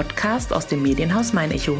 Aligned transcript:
Podcast 0.00 0.50
aus 0.54 0.66
dem 0.66 0.80
Medienhaus 0.80 1.34
Mein 1.34 1.50
Echo. 1.50 1.76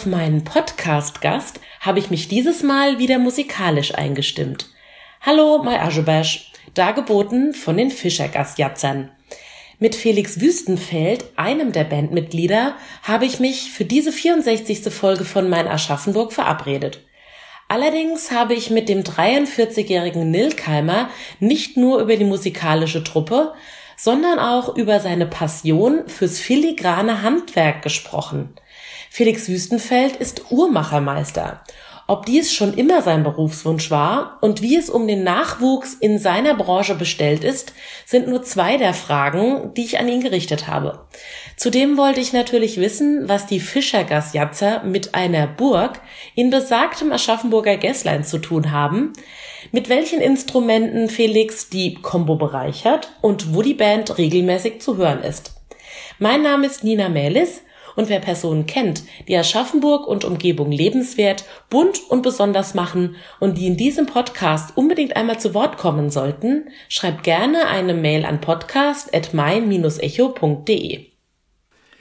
Auf 0.00 0.06
meinen 0.06 0.44
Podcast-Gast 0.44 1.60
habe 1.80 1.98
ich 1.98 2.08
mich 2.08 2.26
dieses 2.26 2.62
Mal 2.62 2.98
wieder 2.98 3.18
musikalisch 3.18 3.94
eingestimmt. 3.94 4.70
Hallo, 5.20 5.62
Mai 5.62 5.78
Aschebash, 5.78 6.52
dargeboten 6.72 7.52
von 7.52 7.76
den 7.76 7.90
Fischergastjatzern. 7.90 9.10
Mit 9.78 9.94
Felix 9.94 10.40
Wüstenfeld, 10.40 11.26
einem 11.36 11.72
der 11.72 11.84
Bandmitglieder, 11.84 12.76
habe 13.02 13.26
ich 13.26 13.40
mich 13.40 13.72
für 13.72 13.84
diese 13.84 14.10
64. 14.10 14.90
Folge 14.90 15.26
von 15.26 15.50
Mein 15.50 15.68
Aschaffenburg 15.68 16.32
verabredet. 16.32 17.00
Allerdings 17.68 18.30
habe 18.30 18.54
ich 18.54 18.70
mit 18.70 18.88
dem 18.88 19.02
43-jährigen 19.02 20.30
Nilkheimer 20.30 21.10
nicht 21.40 21.76
nur 21.76 22.00
über 22.00 22.16
die 22.16 22.24
musikalische 22.24 23.04
Truppe, 23.04 23.52
sondern 23.98 24.38
auch 24.38 24.78
über 24.78 24.98
seine 24.98 25.26
Passion 25.26 26.08
fürs 26.08 26.38
filigrane 26.38 27.20
Handwerk 27.20 27.82
gesprochen. 27.82 28.54
Felix 29.12 29.48
Wüstenfeld 29.48 30.14
ist 30.14 30.52
Uhrmachermeister. 30.52 31.64
Ob 32.06 32.26
dies 32.26 32.52
schon 32.52 32.74
immer 32.74 33.02
sein 33.02 33.24
Berufswunsch 33.24 33.90
war 33.90 34.38
und 34.40 34.62
wie 34.62 34.76
es 34.76 34.88
um 34.88 35.08
den 35.08 35.24
Nachwuchs 35.24 35.94
in 35.94 36.20
seiner 36.20 36.54
Branche 36.54 36.94
bestellt 36.94 37.42
ist, 37.42 37.72
sind 38.06 38.28
nur 38.28 38.44
zwei 38.44 38.76
der 38.76 38.94
Fragen, 38.94 39.74
die 39.74 39.84
ich 39.84 39.98
an 39.98 40.06
ihn 40.06 40.20
gerichtet 40.20 40.68
habe. 40.68 41.06
Zudem 41.56 41.96
wollte 41.96 42.20
ich 42.20 42.32
natürlich 42.32 42.76
wissen, 42.76 43.28
was 43.28 43.46
die 43.46 43.58
Fischergasjatzer 43.58 44.84
mit 44.84 45.16
einer 45.16 45.48
Burg 45.48 46.00
in 46.36 46.50
besagtem 46.50 47.10
Aschaffenburger 47.10 47.78
Gässlein 47.78 48.22
zu 48.22 48.38
tun 48.38 48.70
haben, 48.70 49.12
mit 49.72 49.88
welchen 49.88 50.20
Instrumenten 50.20 51.08
Felix 51.08 51.68
die 51.68 51.94
Combo 51.94 52.36
bereichert 52.36 53.12
und 53.22 53.54
wo 53.54 53.62
die 53.62 53.74
Band 53.74 54.18
regelmäßig 54.18 54.80
zu 54.80 54.96
hören 54.98 55.24
ist. 55.24 55.54
Mein 56.20 56.42
Name 56.42 56.66
ist 56.66 56.84
Nina 56.84 57.08
Melis 57.08 57.62
und 57.96 58.08
wer 58.08 58.20
Personen 58.20 58.66
kennt, 58.66 59.02
die 59.28 59.36
Aschaffenburg 59.36 60.06
und 60.06 60.24
Umgebung 60.24 60.72
lebenswert, 60.72 61.44
bunt 61.68 62.00
und 62.08 62.22
besonders 62.22 62.72
machen 62.74 63.16
und 63.38 63.58
die 63.58 63.66
in 63.66 63.76
diesem 63.76 64.06
Podcast 64.06 64.74
unbedingt 64.76 65.16
einmal 65.16 65.38
zu 65.40 65.54
Wort 65.54 65.78
kommen 65.78 66.10
sollten, 66.10 66.68
schreibt 66.88 67.24
gerne 67.24 67.66
eine 67.68 67.94
Mail 67.94 68.24
an 68.24 68.40
podcast.mein-echo.de. 68.40 71.09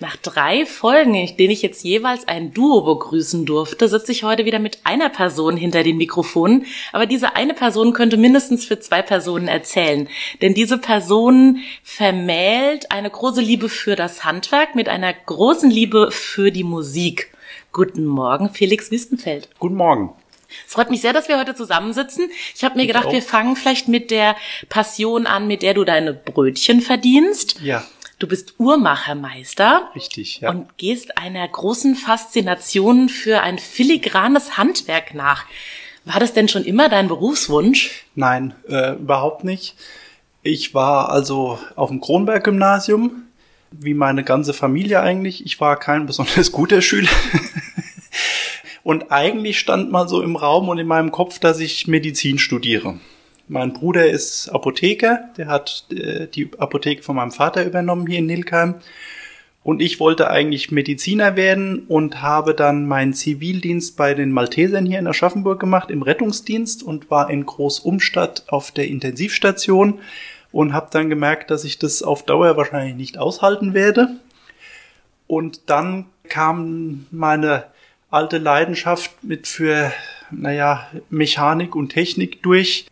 Nach 0.02 0.16
drei 0.16 0.66
Folgen, 0.66 1.14
in 1.14 1.36
denen 1.36 1.52
ich 1.52 1.62
jetzt 1.62 1.84
jeweils 1.84 2.26
ein 2.26 2.54
Duo 2.54 2.82
begrüßen 2.82 3.46
durfte, 3.46 3.90
sitze 3.90 4.14
ich 4.14 4.24
heute 4.24 4.46
wieder 4.46 4.60
mit 4.60 4.80
einer 4.86 5.10
Person 5.10 5.58
hinter 5.58 5.84
den 5.84 5.98
Mikrofonen. 5.98 6.66
Aber 6.94 7.06
diese 7.06 7.36
eine 7.36 7.54
Person 7.54 7.92
könnte 7.92 8.16
mindestens 8.16 8.64
für 8.64 8.80
zwei 8.80 9.02
Personen 9.02 9.50
erzählen. 9.50 10.08
Denn 10.42 10.54
diese 10.54 10.78
Person 10.78 11.58
vermählt 11.84 12.94
eine 12.94 13.10
große 13.10 13.42
Liebe 13.42 13.68
für 13.68 13.98
das 13.98 14.24
Handwerk 14.24 14.74
mit 14.74 14.88
einer 14.88 15.12
großen 15.14 15.70
Liebe 15.70 16.12
für 16.12 16.50
die 16.50 16.64
Musik. 16.64 17.34
Guten 17.74 18.06
Morgen, 18.06 18.52
Felix 18.52 18.92
Wüstenfeld. 18.92 19.50
Guten 19.60 19.76
Morgen. 19.76 20.14
Es 20.66 20.74
freut 20.74 20.92
mich 20.92 21.02
sehr, 21.02 21.12
dass 21.12 21.28
wir 21.28 21.38
heute 21.38 21.56
zusammensitzen. 21.56 22.30
Ich 22.56 22.64
habe 22.64 22.78
mir 22.78 22.88
gedacht, 22.88 23.08
auch. 23.08 23.12
wir 23.12 23.22
fangen 23.22 23.58
vielleicht 23.58 23.90
mit 23.90 24.12
der 24.12 24.38
Passion 24.70 25.28
an, 25.28 25.46
mit 25.46 25.62
der 25.62 25.74
du 25.74 25.84
deine 25.84 26.14
Brötchen 26.14 26.80
verdienst. 26.80 27.60
Ja, 27.62 27.86
Du 28.20 28.28
bist 28.28 28.56
Uhrmachermeister 28.60 29.90
richtig, 29.96 30.42
ja. 30.42 30.50
und 30.50 30.78
gehst 30.78 31.18
einer 31.18 31.48
großen 31.48 31.96
Faszination 31.96 33.08
für 33.08 33.40
ein 33.42 33.58
filigranes 33.58 34.58
Handwerk 34.58 35.14
nach. 35.14 35.46
War 36.04 36.20
das 36.20 36.34
denn 36.34 36.50
schon 36.50 36.66
immer 36.66 36.90
dein 36.90 37.08
Berufswunsch? 37.08 38.04
Nein, 38.16 38.54
äh, 38.68 38.96
überhaupt 38.96 39.46
nicht. 39.46 39.76
Ich 40.44 40.74
war 40.74 41.10
also 41.10 41.60
auf 41.78 41.90
dem 41.90 42.02
Kronberg-Gymnasium, 42.02 43.24
wie 43.72 43.94
meine 43.94 44.26
ganze 44.26 44.54
Familie 44.54 45.00
eigentlich. 45.00 45.46
Ich 45.46 45.62
war 45.62 45.78
kein 45.78 46.06
besonders 46.06 46.52
guter 46.52 46.82
Schüler. 46.82 47.10
und 48.84 49.14
eigentlich 49.14 49.60
stand 49.60 49.94
mal 49.94 50.10
so 50.10 50.22
im 50.22 50.36
Raum 50.36 50.68
und 50.68 50.78
in 50.78 50.88
meinem 50.88 51.12
Kopf, 51.12 51.40
dass 51.40 51.62
ich 51.62 51.88
Medizin 51.88 52.38
studiere. 52.38 53.00
Mein 53.52 53.74
Bruder 53.74 54.08
ist 54.08 54.50
Apotheker, 54.50 55.30
der 55.36 55.48
hat 55.48 55.88
äh, 55.90 56.28
die 56.28 56.52
Apotheke 56.60 57.02
von 57.02 57.16
meinem 57.16 57.32
Vater 57.32 57.66
übernommen 57.66 58.06
hier 58.06 58.20
in 58.20 58.28
Nilkheim. 58.28 58.76
Und 59.64 59.82
ich 59.82 60.00
wollte 60.00 60.30
eigentlich 60.30 60.70
Mediziner 60.70 61.36
werden 61.36 61.80
und 61.88 62.22
habe 62.22 62.54
dann 62.54 62.88
meinen 62.88 63.14
Zivildienst 63.14 63.98
bei 63.98 64.14
den 64.14 64.32
Maltesern 64.32 64.86
hier 64.86 65.00
in 65.00 65.08
Aschaffenburg 65.08 65.60
gemacht, 65.60 65.90
im 65.90 66.04
Rettungsdienst 66.04 66.84
und 66.84 67.10
war 67.10 67.32
in 67.32 67.44
Großumstadt 67.48 68.44
auf 68.50 68.70
der 68.70 68.88
Intensivstation 68.88 70.00
und 70.52 70.74
habe 70.74 70.90
dann 70.92 71.10
gemerkt, 71.10 71.50
dass 71.50 71.64
ich 71.64 71.80
das 71.80 72.04
auf 72.04 72.24
Dauer 72.24 72.56
wahrscheinlich 72.56 72.96
nicht 72.96 73.18
aushalten 73.18 73.74
werde. 73.74 74.10
Und 75.26 75.72
dann 75.72 76.06
kam 76.28 77.08
meine 77.10 77.66
alte 78.12 78.38
Leidenschaft 78.38 79.24
mit 79.24 79.48
für, 79.48 79.92
naja, 80.30 80.88
Mechanik 81.10 81.76
und 81.76 81.90
Technik 81.90 82.44
durch. 82.44 82.86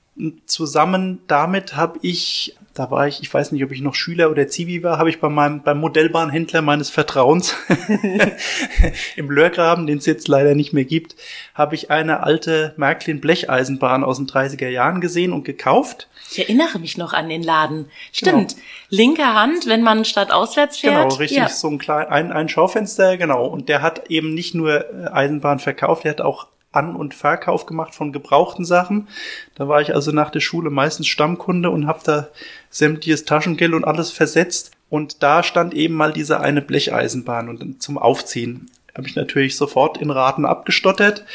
Zusammen 0.45 1.19
damit 1.28 1.75
habe 1.75 2.00
ich, 2.01 2.55
da 2.73 2.89
war 2.89 3.07
ich, 3.07 3.22
ich 3.22 3.31
weiß 3.31 3.51
nicht, 3.51 3.63
ob 3.63 3.72
ich 3.72 3.81
noch 3.81 3.94
Schüler 3.94 4.31
oder 4.31 4.47
Zivi 4.47 4.81
war, 4.81 4.97
habe 4.97 5.09
ich 5.09 5.19
bei 5.19 5.29
meinem, 5.29 5.61
beim 5.61 5.79
Modellbahnhändler 5.79 6.61
meines 6.61 6.89
Vertrauens 6.89 7.55
im 9.16 9.29
Lörgraben, 9.29 9.88
den 9.88 10.00
es 10.00 10.06
jetzt 10.06 10.27
leider 10.27 10.56
nicht 10.56 10.73
mehr 10.73 10.85
gibt, 10.85 11.16
habe 11.53 11.75
ich 11.75 11.91
eine 11.91 12.23
alte 12.23 12.73
Märklin 12.77 13.22
Blecheisenbahn 13.22 14.03
aus 14.03 14.17
den 14.17 14.27
30er 14.27 14.69
Jahren 14.69 15.01
gesehen 15.01 15.33
und 15.33 15.44
gekauft. 15.44 16.07
Ich 16.31 16.39
erinnere 16.39 16.79
mich 16.79 16.97
noch 16.97 17.13
an 17.13 17.29
den 17.29 17.44
Laden. 17.44 17.89
Stimmt. 18.11 18.56
Linke 18.89 19.23
Hand, 19.25 19.67
wenn 19.67 19.81
man 19.81 20.03
statt 20.03 20.31
auswärts 20.31 20.77
fährt. 20.77 21.03
Genau, 21.03 21.16
richtig, 21.16 21.38
Ja. 21.38 21.47
so 21.50 21.69
ein 21.69 21.77
klein, 21.77 22.07
ein, 22.07 22.31
ein 22.31 22.50
Schaufenster, 22.50 23.17
genau. 23.17 23.45
Und 23.45 23.69
der 23.69 23.81
hat 23.81 24.09
eben 24.09 24.33
nicht 24.33 24.53
nur 24.53 24.85
äh, 24.94 25.07
Eisenbahn 25.11 25.59
verkauft, 25.59 26.03
der 26.03 26.11
hat 26.11 26.22
auch 26.22 26.47
An- 26.77 26.95
und 26.95 27.13
Verkauf 27.13 27.65
gemacht 27.65 27.95
von 27.95 28.11
gebrauchten 28.11 28.65
Sachen. 28.65 29.07
Da 29.55 29.67
war 29.67 29.81
ich 29.81 29.95
also 29.95 30.11
nach 30.11 30.29
der 30.29 30.39
Schule 30.39 30.69
meistens 30.69 31.07
Stammkunde 31.07 31.69
und 31.69 31.88
habe 31.88 31.99
da 32.03 32.27
sämtliches 32.69 33.25
Taschengeld 33.25 33.73
und 33.73 33.85
alles 33.85 34.11
versetzt. 34.11 34.71
Und 34.89 35.23
da 35.23 35.43
stand 35.43 35.73
eben 35.73 35.95
mal 35.95 36.13
diese 36.13 36.39
eine 36.39 36.61
Blecheisenbahn 36.61 37.49
und 37.49 37.81
zum 37.81 37.97
Aufziehen 37.97 38.69
habe 38.95 39.07
ich 39.07 39.15
natürlich 39.15 39.55
sofort 39.55 39.97
in 39.97 40.09
Raten 40.09 40.45
abgestottert. 40.45 41.25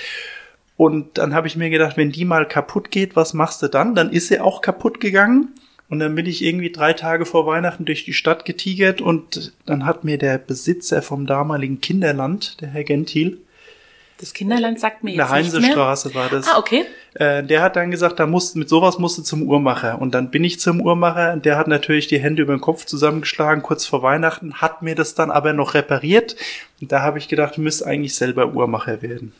Und 0.76 1.18
dann 1.18 1.34
habe 1.34 1.46
ich 1.46 1.56
mir 1.56 1.70
gedacht, 1.70 1.96
wenn 1.96 2.12
die 2.12 2.24
mal 2.24 2.46
kaputt 2.48 2.90
geht, 2.90 3.14
was 3.14 3.34
machst 3.34 3.62
du 3.62 3.68
dann? 3.68 3.94
Dann 3.94 4.10
ist 4.10 4.28
sie 4.28 4.40
auch 4.40 4.62
kaputt 4.62 5.00
gegangen. 5.00 5.48
Und 5.88 5.98
dann 5.98 6.14
bin 6.14 6.24
ich 6.24 6.42
irgendwie 6.42 6.72
drei 6.72 6.94
Tage 6.94 7.26
vor 7.26 7.46
Weihnachten 7.46 7.84
durch 7.84 8.06
die 8.06 8.14
Stadt 8.14 8.46
getigert 8.46 9.02
und 9.02 9.52
dann 9.66 9.84
hat 9.84 10.04
mir 10.04 10.16
der 10.16 10.38
Besitzer 10.38 11.02
vom 11.02 11.26
damaligen 11.26 11.82
Kinderland, 11.82 12.62
der 12.62 12.68
Herr 12.68 12.84
Gentil, 12.84 13.42
Das 14.22 14.32
Kinderland 14.34 14.78
sagt 14.78 15.02
mir 15.02 15.10
in 15.10 15.16
der 15.16 15.26
jetzt 15.26 15.34
nichts 15.34 15.52
mehr. 15.54 15.62
Heinsestraße 15.62 16.14
war 16.14 16.28
das, 16.28 16.46
Ah, 16.46 16.56
okay. 16.56 16.84
äh, 17.14 17.42
der 17.42 17.60
hat 17.60 17.74
dann 17.74 17.90
gesagt, 17.90 18.20
da 18.20 18.26
musst, 18.28 18.54
mit 18.54 18.68
sowas 18.68 19.00
musst 19.00 19.18
du 19.18 19.22
zum 19.22 19.42
Uhrmacher. 19.42 20.00
Und 20.00 20.14
dann 20.14 20.30
bin 20.30 20.44
ich 20.44 20.60
zum 20.60 20.80
Uhrmacher 20.80 21.32
und 21.32 21.44
der 21.44 21.58
hat 21.58 21.66
natürlich 21.66 22.06
die 22.06 22.20
Hände 22.20 22.42
über 22.42 22.54
den 22.54 22.60
Kopf 22.60 22.84
zusammengeschlagen, 22.84 23.64
kurz 23.64 23.84
vor 23.84 24.04
Weihnachten, 24.04 24.54
hat 24.60 24.80
mir 24.80 24.94
das 24.94 25.16
dann 25.16 25.32
aber 25.32 25.52
noch 25.52 25.74
repariert. 25.74 26.36
Und 26.80 26.92
da 26.92 27.02
habe 27.02 27.18
ich 27.18 27.26
gedacht, 27.26 27.56
du 27.56 27.62
müsst 27.62 27.84
eigentlich 27.84 28.14
selber 28.14 28.54
Uhrmacher 28.54 29.02
werden. 29.02 29.32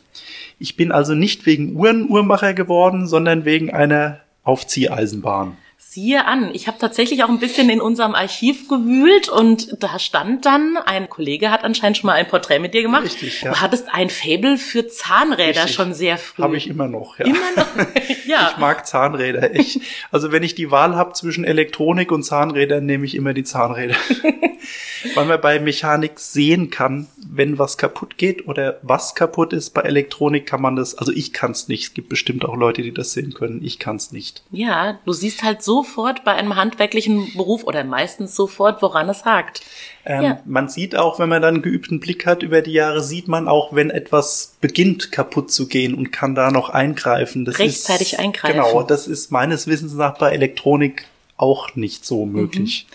Ich 0.59 0.75
bin 0.75 0.91
also 0.91 1.15
nicht 1.15 1.45
wegen 1.45 1.77
Uhren 1.77 2.09
Uhrmacher 2.09 2.53
geworden, 2.53 3.07
sondern 3.07 3.45
wegen 3.45 3.73
einer 3.73 4.19
Aufzieheisenbahn. 4.43 5.55
Siehe 5.93 6.25
an, 6.25 6.49
ich 6.55 6.65
habe 6.67 6.79
tatsächlich 6.79 7.23
auch 7.23 7.29
ein 7.29 7.37
bisschen 7.37 7.69
in 7.69 7.79
unserem 7.79 8.15
Archiv 8.15 8.67
gewühlt 8.67 9.29
und 9.29 9.77
da 9.79 9.99
stand 9.99 10.43
dann, 10.43 10.75
ein 10.77 11.07
Kollege 11.07 11.51
hat 11.51 11.63
anscheinend 11.63 11.97
schon 11.97 12.07
mal 12.07 12.13
ein 12.13 12.27
Porträt 12.27 12.57
mit 12.57 12.73
dir 12.73 12.81
gemacht. 12.81 13.03
Richtig, 13.03 13.43
ja. 13.43 13.51
Du 13.51 13.61
hattest 13.61 13.93
ein 13.93 14.09
Fable 14.09 14.57
für 14.57 14.87
Zahnräder 14.87 15.61
Richtig. 15.61 15.75
schon 15.75 15.93
sehr 15.93 16.17
früh. 16.17 16.41
Habe 16.41 16.57
ich 16.57 16.67
immer 16.67 16.87
noch, 16.87 17.19
ja. 17.19 17.25
Immer 17.25 17.37
noch. 17.55 17.67
ja. 18.25 18.49
Ich 18.51 18.57
mag 18.57 18.87
Zahnräder. 18.87 19.53
Ich, 19.53 19.81
also 20.09 20.31
wenn 20.31 20.41
ich 20.41 20.55
die 20.55 20.71
Wahl 20.71 20.95
habe 20.95 21.13
zwischen 21.13 21.43
Elektronik 21.43 22.11
und 22.11 22.23
Zahnrädern, 22.23 22.83
nehme 22.87 23.05
ich 23.05 23.13
immer 23.13 23.35
die 23.35 23.43
Zahnräder. 23.43 23.95
Weil 25.15 25.25
man 25.25 25.41
bei 25.41 25.59
Mechanik 25.59 26.19
sehen 26.19 26.69
kann, 26.69 27.07
wenn 27.27 27.59
was 27.59 27.77
kaputt 27.77 28.17
geht 28.17 28.47
oder 28.47 28.79
was 28.81 29.15
kaputt 29.15 29.53
ist. 29.53 29.71
Bei 29.73 29.81
Elektronik 29.81 30.45
kann 30.45 30.61
man 30.61 30.75
das, 30.75 30.95
also 30.95 31.11
ich 31.11 31.33
kann 31.33 31.51
es 31.51 31.67
nicht. 31.67 31.83
Es 31.83 31.93
gibt 31.93 32.09
bestimmt 32.09 32.45
auch 32.45 32.55
Leute, 32.55 32.81
die 32.81 32.93
das 32.93 33.13
sehen 33.13 33.33
können. 33.33 33.63
Ich 33.63 33.79
kann 33.79 33.97
es 33.97 34.11
nicht. 34.11 34.43
Ja, 34.51 34.99
du 35.05 35.13
siehst 35.13 35.43
halt 35.43 35.61
sofort 35.61 36.23
bei 36.23 36.33
einem 36.33 36.55
handwerklichen 36.55 37.33
Beruf 37.35 37.63
oder 37.63 37.83
meistens 37.83 38.35
sofort, 38.35 38.81
woran 38.81 39.09
es 39.09 39.25
hakt. 39.25 39.61
Ähm, 40.05 40.23
Ja. 40.23 40.39
Man 40.45 40.69
sieht 40.69 40.95
auch, 40.95 41.19
wenn 41.19 41.29
man 41.29 41.41
dann 41.41 41.55
einen 41.55 41.63
geübten 41.63 41.99
Blick 41.99 42.25
hat 42.25 42.43
über 42.43 42.61
die 42.61 42.73
Jahre, 42.73 43.01
sieht 43.01 43.27
man 43.27 43.47
auch, 43.47 43.73
wenn 43.73 43.89
etwas 43.89 44.57
beginnt 44.61 45.11
kaputt 45.11 45.51
zu 45.51 45.67
gehen 45.67 45.93
und 45.93 46.11
kann 46.11 46.35
da 46.35 46.51
noch 46.51 46.69
eingreifen. 46.69 47.45
Das 47.45 47.59
Rechtzeitig 47.59 48.13
ist, 48.13 48.19
eingreifen. 48.19 48.57
Genau, 48.57 48.83
das 48.83 49.07
ist 49.07 49.31
meines 49.31 49.67
Wissens 49.67 49.93
nach 49.93 50.17
bei 50.17 50.31
Elektronik 50.31 51.05
auch 51.43 51.75
nicht 51.75 52.05
so 52.05 52.25
möglich. 52.25 52.87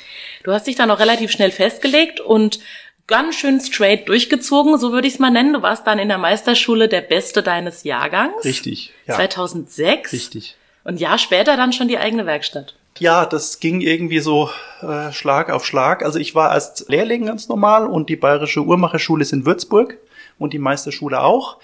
Du 0.42 0.52
hast 0.52 0.66
dich 0.66 0.76
dann 0.76 0.90
auch 0.90 0.98
relativ 0.98 1.30
schnell 1.30 1.50
festgelegt 1.50 2.20
und 2.20 2.58
ganz 3.06 3.34
schön 3.36 3.60
straight 3.60 4.08
durchgezogen, 4.08 4.78
so 4.78 4.92
würde 4.92 5.06
ich 5.06 5.14
es 5.14 5.20
mal 5.20 5.30
nennen. 5.30 5.52
Du 5.52 5.62
warst 5.62 5.86
dann 5.86 5.98
in 5.98 6.08
der 6.08 6.18
Meisterschule 6.18 6.88
der 6.88 7.02
Beste 7.02 7.42
deines 7.42 7.84
Jahrgangs. 7.84 8.44
Richtig, 8.44 8.92
ja. 9.06 9.16
2006. 9.16 10.12
Richtig. 10.12 10.56
Und 10.84 10.94
ein 10.94 10.98
Jahr 10.98 11.18
später 11.18 11.56
dann 11.56 11.72
schon 11.72 11.88
die 11.88 11.98
eigene 11.98 12.24
Werkstatt. 12.24 12.74
Ja, 12.98 13.26
das 13.26 13.60
ging 13.60 13.80
irgendwie 13.80 14.20
so 14.20 14.50
äh, 14.82 15.12
Schlag 15.12 15.50
auf 15.50 15.64
Schlag. 15.64 16.04
Also 16.04 16.18
ich 16.18 16.34
war 16.34 16.52
erst 16.52 16.88
Lehrling 16.88 17.26
ganz 17.26 17.48
normal 17.48 17.86
und 17.86 18.08
die 18.08 18.16
Bayerische 18.16 18.64
Uhrmacherschule 18.64 19.22
ist 19.22 19.32
in 19.32 19.46
Würzburg 19.46 19.98
und 20.38 20.52
die 20.52 20.58
Meisterschule 20.58 21.20
auch. 21.20 21.56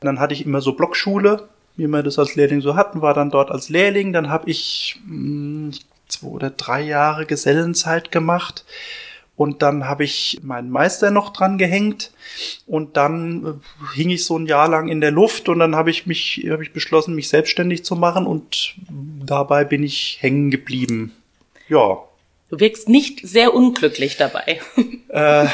Und 0.00 0.06
dann 0.06 0.20
hatte 0.20 0.34
ich 0.34 0.44
immer 0.44 0.60
so 0.60 0.72
Blockschule, 0.72 1.48
wie 1.76 1.86
wir 1.86 2.02
das 2.02 2.18
als 2.18 2.34
Lehrling 2.34 2.60
so 2.60 2.76
hatten, 2.76 3.00
war 3.00 3.14
dann 3.14 3.30
dort 3.30 3.50
als 3.50 3.68
Lehrling. 3.68 4.12
Dann 4.12 4.28
habe 4.28 4.50
ich 4.50 5.00
mh, 5.06 5.76
zwei 6.08 6.28
oder 6.28 6.50
drei 6.50 6.82
Jahre 6.82 7.26
Gesellenzeit 7.26 8.12
gemacht. 8.12 8.64
Und 9.36 9.62
dann 9.62 9.86
habe 9.88 10.04
ich 10.04 10.40
meinen 10.42 10.70
Meister 10.70 11.10
noch 11.10 11.32
dran 11.32 11.58
gehängt 11.58 12.12
und 12.66 12.96
dann 12.96 13.44
äh, 13.44 13.96
hing 13.96 14.10
ich 14.10 14.24
so 14.24 14.38
ein 14.38 14.46
Jahr 14.46 14.68
lang 14.68 14.88
in 14.88 15.00
der 15.00 15.10
Luft 15.10 15.48
und 15.48 15.58
dann 15.58 15.74
habe 15.74 15.90
ich 15.90 16.06
mich, 16.06 16.46
habe 16.48 16.62
ich 16.62 16.72
beschlossen, 16.72 17.16
mich 17.16 17.28
selbstständig 17.28 17.84
zu 17.84 17.96
machen 17.96 18.26
und 18.26 18.76
dabei 19.26 19.64
bin 19.64 19.82
ich 19.82 20.18
hängen 20.20 20.52
geblieben. 20.52 21.12
Ja. 21.68 21.98
Du 22.48 22.60
wirkst 22.60 22.88
nicht 22.88 23.26
sehr 23.26 23.54
unglücklich 23.54 24.16
dabei. 24.16 24.60
Äh, 25.14 25.46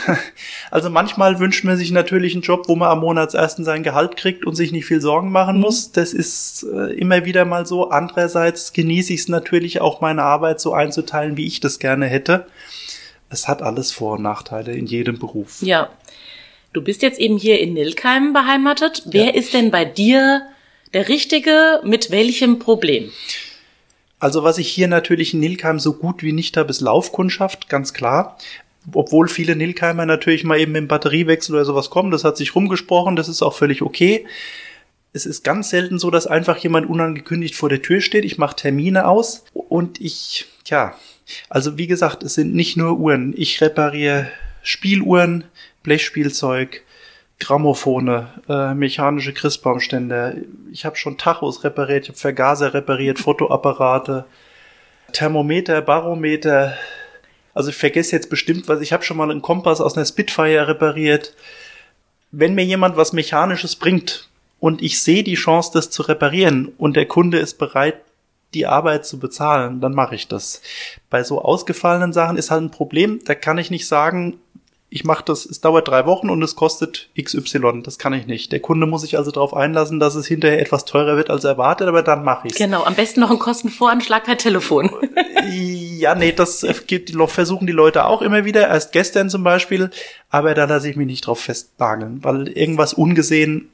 also 0.72 0.90
manchmal 0.90 1.38
wünscht 1.38 1.64
man 1.64 1.76
sich 1.76 1.92
natürlich 1.92 2.34
einen 2.34 2.42
Job, 2.42 2.64
wo 2.68 2.74
man 2.74 2.90
am 2.90 3.00
Monatsersten 3.00 3.64
sein 3.64 3.84
Gehalt 3.84 4.16
kriegt 4.16 4.44
und 4.44 4.56
sich 4.56 4.72
nicht 4.72 4.86
viel 4.86 5.00
Sorgen 5.00 5.30
machen 5.30 5.60
muss. 5.60 5.92
Das 5.92 6.12
ist 6.12 6.64
äh, 6.64 6.92
immer 6.94 7.24
wieder 7.24 7.44
mal 7.44 7.64
so. 7.64 7.90
Andererseits 7.90 8.72
genieße 8.72 9.12
ich 9.12 9.20
es 9.20 9.28
natürlich 9.28 9.80
auch, 9.80 10.00
meine 10.00 10.22
Arbeit 10.24 10.60
so 10.60 10.72
einzuteilen, 10.74 11.36
wie 11.36 11.46
ich 11.46 11.60
das 11.60 11.78
gerne 11.78 12.06
hätte. 12.06 12.46
Es 13.30 13.46
hat 13.46 13.62
alles 13.62 13.92
Vor- 13.92 14.14
und 14.16 14.22
Nachteile 14.22 14.72
in 14.72 14.86
jedem 14.86 15.18
Beruf. 15.18 15.62
Ja. 15.62 15.90
Du 16.72 16.82
bist 16.82 17.02
jetzt 17.02 17.20
eben 17.20 17.38
hier 17.38 17.60
in 17.60 17.74
Nilkheim 17.74 18.32
beheimatet. 18.32 19.02
Wer 19.06 19.26
Ja. 19.26 19.34
ist 19.34 19.54
denn 19.54 19.70
bei 19.70 19.84
dir 19.84 20.42
der 20.92 21.08
Richtige 21.08 21.80
mit 21.84 22.10
welchem 22.10 22.58
Problem? 22.58 23.10
Also 24.18 24.42
was 24.42 24.58
ich 24.58 24.68
hier 24.68 24.88
natürlich 24.88 25.34
in 25.34 25.40
Nilkheim 25.40 25.78
so 25.78 25.92
gut 25.92 26.22
wie 26.24 26.32
nicht 26.32 26.56
habe, 26.56 26.70
ist 26.70 26.80
Laufkundschaft, 26.80 27.68
ganz 27.68 27.94
klar. 27.94 28.36
Obwohl 28.92 29.28
viele 29.28 29.56
Nilkheimer 29.56 30.06
natürlich 30.06 30.44
mal 30.44 30.58
eben 30.58 30.74
im 30.74 30.88
Batteriewechsel 30.88 31.54
oder 31.54 31.64
sowas 31.64 31.90
kommen, 31.90 32.10
das 32.10 32.24
hat 32.24 32.36
sich 32.36 32.54
rumgesprochen, 32.54 33.16
das 33.16 33.28
ist 33.28 33.42
auch 33.42 33.54
völlig 33.54 33.82
okay. 33.82 34.26
Es 35.12 35.26
ist 35.26 35.42
ganz 35.42 35.70
selten 35.70 35.98
so, 35.98 36.10
dass 36.10 36.26
einfach 36.26 36.56
jemand 36.58 36.88
unangekündigt 36.88 37.54
vor 37.54 37.68
der 37.68 37.82
Tür 37.82 38.00
steht. 38.00 38.24
Ich 38.24 38.38
mache 38.38 38.56
Termine 38.56 39.06
aus 39.06 39.44
und 39.52 40.00
ich, 40.00 40.46
tja, 40.64 40.94
also 41.48 41.76
wie 41.76 41.86
gesagt, 41.86 42.22
es 42.22 42.34
sind 42.34 42.54
nicht 42.54 42.76
nur 42.76 42.98
Uhren. 42.98 43.34
Ich 43.36 43.60
repariere 43.60 44.28
Spieluhren, 44.62 45.44
Blechspielzeug, 45.82 46.82
Grammophone, 47.40 48.26
äh, 48.48 48.74
mechanische 48.74 49.32
Christbaumständer. 49.32 50.34
Ich 50.72 50.84
habe 50.84 50.96
schon 50.96 51.18
Tachos 51.18 51.64
repariert, 51.64 52.04
ich 52.04 52.10
habe 52.10 52.18
Vergaser 52.18 52.74
repariert, 52.74 53.18
Fotoapparate, 53.18 54.24
Thermometer, 55.12 55.80
Barometer. 55.80 56.76
Also 57.54 57.70
ich 57.70 57.76
vergesse 57.76 58.14
jetzt 58.14 58.30
bestimmt 58.30 58.68
was. 58.68 58.80
Ich 58.80 58.92
habe 58.92 59.04
schon 59.04 59.16
mal 59.16 59.30
einen 59.30 59.42
Kompass 59.42 59.80
aus 59.80 59.96
einer 59.96 60.06
Spitfire 60.06 60.68
repariert. 60.68 61.34
Wenn 62.30 62.54
mir 62.54 62.64
jemand 62.64 62.96
was 62.96 63.12
Mechanisches 63.12 63.76
bringt 63.76 64.28
und 64.60 64.82
ich 64.82 65.02
sehe 65.02 65.24
die 65.24 65.34
Chance, 65.34 65.70
das 65.72 65.90
zu 65.90 66.02
reparieren 66.02 66.72
und 66.78 66.96
der 66.96 67.06
Kunde 67.06 67.38
ist 67.38 67.58
bereit, 67.58 67.96
die 68.54 68.66
Arbeit 68.66 69.06
zu 69.06 69.18
bezahlen, 69.18 69.80
dann 69.80 69.94
mache 69.94 70.14
ich 70.14 70.28
das. 70.28 70.62
Bei 71.10 71.22
so 71.22 71.42
ausgefallenen 71.42 72.12
Sachen 72.12 72.36
ist 72.36 72.50
halt 72.50 72.62
ein 72.62 72.70
Problem, 72.70 73.20
da 73.24 73.34
kann 73.34 73.58
ich 73.58 73.70
nicht 73.70 73.86
sagen, 73.86 74.38
ich 74.90 75.04
mache 75.04 75.22
das, 75.24 75.44
es 75.44 75.60
dauert 75.60 75.88
drei 75.88 76.06
Wochen 76.06 76.30
und 76.30 76.42
es 76.42 76.56
kostet 76.56 77.10
XY. 77.20 77.82
Das 77.82 77.98
kann 77.98 78.14
ich 78.14 78.26
nicht. 78.26 78.52
Der 78.52 78.60
Kunde 78.60 78.86
muss 78.86 79.02
sich 79.02 79.18
also 79.18 79.30
darauf 79.30 79.52
einlassen, 79.52 80.00
dass 80.00 80.14
es 80.14 80.26
hinterher 80.26 80.60
etwas 80.60 80.86
teurer 80.86 81.16
wird 81.16 81.28
als 81.28 81.44
erwartet, 81.44 81.88
aber 81.88 82.02
dann 82.02 82.24
mache 82.24 82.46
ich 82.46 82.54
es. 82.54 82.58
Genau, 82.58 82.84
am 82.84 82.94
besten 82.94 83.20
noch 83.20 83.28
einen 83.30 83.38
Kostenvoranschlag 83.38 84.24
per 84.24 84.38
Telefon. 84.38 84.90
Ja, 85.50 86.14
nee, 86.14 86.30
das 86.30 86.64
versuchen 87.26 87.66
die 87.66 87.72
Leute 87.72 88.04
auch 88.04 88.22
immer 88.22 88.44
wieder. 88.44 88.68
Erst 88.68 88.92
gestern 88.92 89.30
zum 89.30 89.42
Beispiel, 89.42 89.90
aber 90.30 90.54
da 90.54 90.66
lasse 90.66 90.88
ich 90.90 90.94
mich 90.96 91.06
nicht 91.06 91.26
drauf 91.26 91.40
festnageln, 91.40 92.22
weil 92.22 92.48
irgendwas 92.48 92.92
ungesehen 92.92 93.70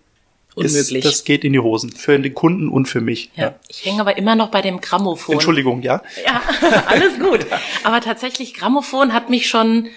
Unmöglich. 0.55 1.05
ist, 1.05 1.05
das 1.05 1.25
geht 1.25 1.45
in 1.45 1.53
die 1.53 1.59
Hosen. 1.59 1.91
Für 1.91 2.19
den 2.19 2.33
Kunden 2.33 2.69
und 2.69 2.87
für 2.87 3.01
mich. 3.01 3.31
ja. 3.35 3.55
Ich 3.69 3.85
hänge 3.85 4.01
aber 4.01 4.17
immer 4.17 4.37
noch 4.37 4.51
bei 4.51 4.63
dem 4.63 4.81
Grammophon. 4.81 5.35
Entschuldigung, 5.35 5.83
ja. 5.83 6.01
Ja, 6.25 6.41
alles 6.87 7.19
gut. 7.19 7.45
Aber 7.83 8.01
tatsächlich, 8.01 8.55
Grammophon 8.55 9.13
hat 9.13 9.29
mich 9.31 9.49
schon 9.49 9.89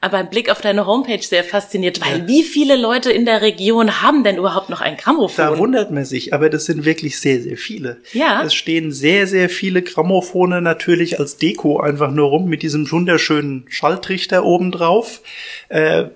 äh, 0.00 0.08
beim 0.08 0.28
Blick 0.28 0.50
auf 0.50 0.60
deine 0.60 0.86
Homepage 0.86 1.22
sehr 1.22 1.44
fasziniert, 1.44 2.00
weil 2.00 2.28
wie 2.28 2.42
viele 2.42 2.76
Leute 2.76 3.10
in 3.10 3.24
der 3.24 3.42
Region 3.42 4.02
haben 4.02 4.24
denn 4.24 4.36
überhaupt 4.36 4.68
noch 4.68 4.80
ein 4.80 4.96
Grammophon? 4.96 5.44
Da 5.44 5.58
wundert 5.58 5.90
man 5.90 6.04
sich, 6.04 6.34
aber 6.34 6.50
das 6.50 6.66
sind 6.66 6.84
wirklich 6.84 7.18
sehr, 7.18 7.40
sehr 7.40 7.56
viele. 7.56 7.98
Ja. 8.12 8.42
Es 8.44 8.54
stehen 8.54 8.92
sehr, 8.92 9.26
sehr 9.26 9.48
viele 9.48 9.82
Grammophone 9.82 10.62
natürlich 10.62 11.18
als 11.18 11.38
Deko 11.38 11.80
einfach 11.80 12.10
nur 12.10 12.28
rum 12.28 12.48
mit 12.48 12.62
diesem 12.62 12.90
wunderschönen 12.90 13.64
Schalltrichter 13.68 14.44
oben 14.44 14.70
drauf. 14.70 15.22
Äh, 15.68 16.06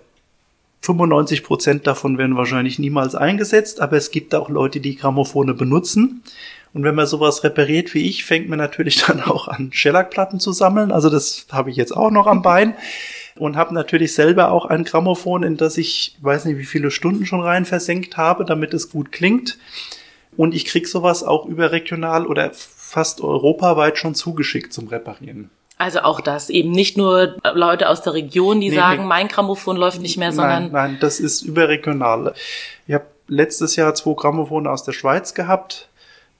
95 0.83 1.43
Prozent 1.43 1.87
davon 1.87 2.17
werden 2.19 2.37
wahrscheinlich 2.37 2.79
niemals 2.79 3.15
eingesetzt, 3.15 3.81
aber 3.81 3.97
es 3.97 4.11
gibt 4.11 4.35
auch 4.35 4.49
Leute, 4.49 4.81
die 4.81 4.97
Grammophone 4.97 5.57
benutzen. 5.57 6.23
Und 6.73 6.85
wenn 6.85 6.95
man 6.95 7.07
sowas 7.07 7.45
repariert 7.45 7.95
wie 7.95 8.09
ich, 8.09 8.25
fängt 8.25 8.49
man 8.49 8.59
natürlich 8.59 9.03
dann 9.07 9.21
auch 9.23 9.49
an, 9.49 9.71
Schellackplatten 9.73 10.41
zu 10.41 10.53
sammeln. 10.53 10.93
Also 10.93 11.11
das 11.11 11.47
habe 11.51 11.71
ich 11.71 11.77
jetzt 11.77 11.97
auch 11.97 12.11
noch 12.11 12.27
am 12.27 12.43
Bein. 12.43 12.75
Und 13.37 13.57
habe 13.57 13.75
natürlich 13.75 14.15
selber 14.15 14.51
auch 14.51 14.67
ein 14.67 14.85
Grammophon, 14.85 15.43
in 15.43 15.57
das 15.57 15.79
ich 15.79 16.17
weiß 16.21 16.45
nicht, 16.45 16.59
wie 16.59 16.65
viele 16.65 16.91
Stunden 16.91 17.27
schon 17.27 17.43
rein 17.43 17.65
versenkt 17.65 18.17
habe, 18.17 18.45
damit 18.45 18.75
es 18.75 18.91
gut 18.91 19.13
klingt. 19.13 19.59
Und 20.37 20.55
ich 20.55 20.65
krieg 20.65 20.87
sowas 20.89 21.23
auch 21.23 21.47
überregional 21.47 22.27
oder 22.27 22.51
fast 22.53 23.21
europaweit 23.21 23.99
schon 23.99 24.15
zugeschickt 24.15 24.73
zum 24.73 24.89
Reparieren. 24.89 25.51
Also 25.79 26.01
auch 26.01 26.21
das, 26.21 26.51
eben 26.51 26.73
nicht 26.73 26.99
nur 26.99 27.37
Leute 27.55 27.89
aus 27.89 28.03
der 28.03 28.13
Region, 28.13 28.61
die 28.61 28.69
Nee, 28.69 28.77
sagen, 28.77 29.03
nee. 29.03 29.09
mein 29.09 29.29
Grammophon 29.29 29.79
läuft 29.79 30.03
nicht 30.03 30.19
mehr, 30.19 30.31
sondern 30.31 30.65
Nein, 30.65 30.73
nein, 30.73 30.99
das 31.01 31.21
ist 31.21 31.41
überregional. 31.41 32.35
Ich 32.87 32.93
habe 32.93 33.07
letztes 33.29 33.77
Jahr 33.77 33.95
zwei 33.95 34.13
Grammophone 34.13 34.67
aus 34.67 34.85
der 34.85 34.93
Schweiz 34.93 35.33
gehabt. 35.33 35.89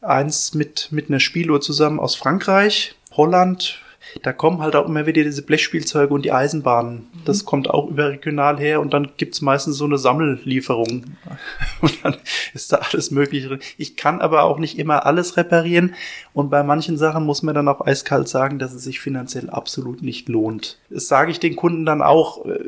Eins 0.03 0.53
mit, 0.53 0.89
mit 0.91 1.09
einer 1.09 1.21
Spieluhr 1.21 1.63
zusammen 1.63 2.01
aus 2.01 2.17
Frankreich, 2.17 2.95
Holland. 3.13 3.81
Da 4.23 4.33
kommen 4.33 4.61
halt 4.61 4.77
auch 4.77 4.87
immer 4.87 5.07
wieder 5.07 5.23
diese 5.23 5.43
Blechspielzeuge 5.43 6.13
und 6.13 6.25
die 6.25 6.33
Eisenbahnen. 6.33 7.07
Das 7.25 7.45
kommt 7.45 7.71
auch 7.71 7.89
überregional 7.89 8.59
her 8.59 8.81
und 8.81 8.93
dann 8.93 9.11
gibt's 9.17 9.41
meistens 9.41 9.77
so 9.77 9.85
eine 9.85 9.99
Sammellieferung. 9.99 11.05
Und 11.81 12.05
dann 12.05 12.17
ist 12.53 12.73
da 12.73 12.77
alles 12.77 13.11
Mögliche 13.11 13.49
drin. 13.49 13.61
Ich 13.79 13.97
kann 13.97 14.21
aber 14.21 14.43
auch 14.43 14.59
nicht 14.59 14.79
immer 14.79 15.07
alles 15.07 15.39
reparieren 15.39 15.95
und 16.35 16.51
bei 16.51 16.63
manchen 16.63 16.99
Sachen 16.99 17.25
muss 17.25 17.43
man 17.43 17.55
dann 17.55 17.69
auch 17.69 17.81
eiskalt 17.87 18.29
sagen, 18.29 18.59
dass 18.59 18.75
es 18.75 18.85
sich 18.85 19.01
finanziell 19.01 19.49
absolut 19.49 20.03
nicht 20.03 20.29
lohnt. 20.29 20.79
Das 20.91 21.09
sage 21.09 21.31
ich 21.31 21.41
den 21.41 21.57
Kunden 21.57 21.87
dann 21.87 22.03
auch, 22.03 22.45
äh, 22.45 22.59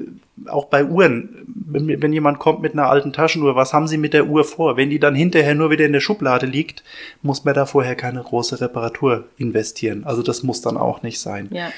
auch 0.47 0.67
bei 0.67 0.85
Uhren. 0.85 1.45
Wenn, 1.47 2.03
wenn 2.03 2.13
jemand 2.13 2.39
kommt 2.39 2.63
mit 2.63 2.73
einer 2.73 2.89
alten 2.89 3.13
Taschenuhr, 3.13 3.55
was 3.57 3.73
haben 3.73 3.87
Sie 3.87 3.99
mit 3.99 4.15
der 4.15 4.27
Uhr 4.27 4.45
vor? 4.45 4.77
Wenn 4.77 4.91
die 4.91 4.99
dann 4.99 5.15
hinterher 5.15 5.55
nur 5.55 5.71
wieder 5.71 5.85
in 5.85 5.93
der 5.93 6.01
Schublade 6.01 6.47
liegt, 6.47 6.83
muss 7.23 7.45
man 7.45 7.55
da 7.55 7.67
vorher 7.67 7.97
keine 7.97 8.23
große 8.23 8.61
Reparatur 8.61 9.25
investieren. 9.37 10.05
Also 10.05 10.23
das 10.23 10.43
muss 10.43 10.61
dann 10.63 10.77
auch 10.77 11.03
nicht 11.03 11.21
sein. 11.21 11.49
ja. 11.53 11.71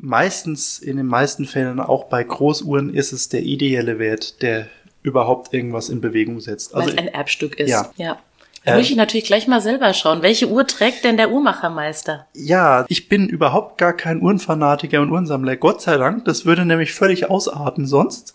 Meistens, 0.00 0.80
in 0.80 0.96
den 0.96 1.06
meisten 1.06 1.44
Fällen, 1.44 1.78
auch 1.78 2.04
bei 2.06 2.24
Großuhren, 2.24 2.92
ist 2.92 3.12
es 3.12 3.28
der 3.28 3.42
ideelle 3.42 4.00
Wert, 4.00 4.42
der 4.42 4.66
überhaupt 5.04 5.54
irgendwas 5.54 5.88
in 5.88 6.00
Bewegung 6.00 6.40
setzt. 6.40 6.74
weil 6.74 6.82
Also 6.82 6.94
es 6.94 6.98
ein 6.98 7.08
Erbstück 7.08 7.60
ist. 7.60 7.70
ja. 7.70 7.92
ja. 7.96 8.18
Da 8.64 8.76
muss 8.78 8.88
ich 8.88 8.96
natürlich 8.96 9.26
gleich 9.26 9.46
mal 9.46 9.60
selber 9.60 9.92
schauen. 9.92 10.22
Welche 10.22 10.48
Uhr 10.48 10.66
trägt 10.66 11.04
denn 11.04 11.16
der 11.18 11.30
Uhrmachermeister? 11.30 12.26
Ja, 12.34 12.86
ich 12.88 13.08
bin 13.10 13.28
überhaupt 13.28 13.76
gar 13.78 13.92
kein 13.92 14.22
Uhrenfanatiker 14.22 15.00
und 15.02 15.10
Uhrensammler, 15.10 15.56
Gott 15.56 15.82
sei 15.82 15.96
Dank. 15.98 16.24
Das 16.24 16.46
würde 16.46 16.64
nämlich 16.64 16.92
völlig 16.94 17.28
ausarten 17.30 17.86
sonst. 17.86 18.34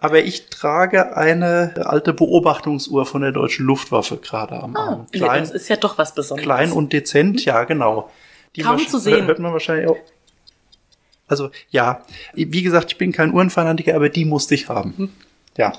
Aber 0.00 0.18
ich 0.24 0.46
trage 0.46 1.16
eine 1.16 1.74
alte 1.84 2.12
Beobachtungsuhr 2.14 3.06
von 3.06 3.20
der 3.22 3.32
deutschen 3.32 3.66
Luftwaffe 3.66 4.16
gerade 4.16 4.54
am 4.60 4.74
Ah, 4.74 4.88
Arm. 4.88 5.06
ja, 5.14 5.38
das 5.38 5.50
ist 5.50 5.68
ja 5.68 5.76
doch 5.76 5.98
was 5.98 6.14
Besonderes. 6.14 6.44
klein 6.46 6.72
und 6.72 6.92
dezent, 6.92 7.44
ja, 7.44 7.64
genau. 7.64 8.10
Die 8.56 8.62
Kaum 8.62 8.78
zu 8.78 8.98
sehen. 8.98 9.26
Hört 9.26 9.38
man 9.38 9.52
wahrscheinlich 9.52 9.88
auch. 9.88 9.98
Also, 11.28 11.50
ja, 11.68 12.02
wie 12.34 12.62
gesagt, 12.62 12.90
ich 12.92 12.98
bin 12.98 13.12
kein 13.12 13.32
Uhrenfanatiker, 13.32 13.94
aber 13.94 14.08
die 14.08 14.24
musste 14.24 14.54
ich 14.56 14.68
haben. 14.68 14.94
Hm. 14.96 15.10
Ja. 15.56 15.72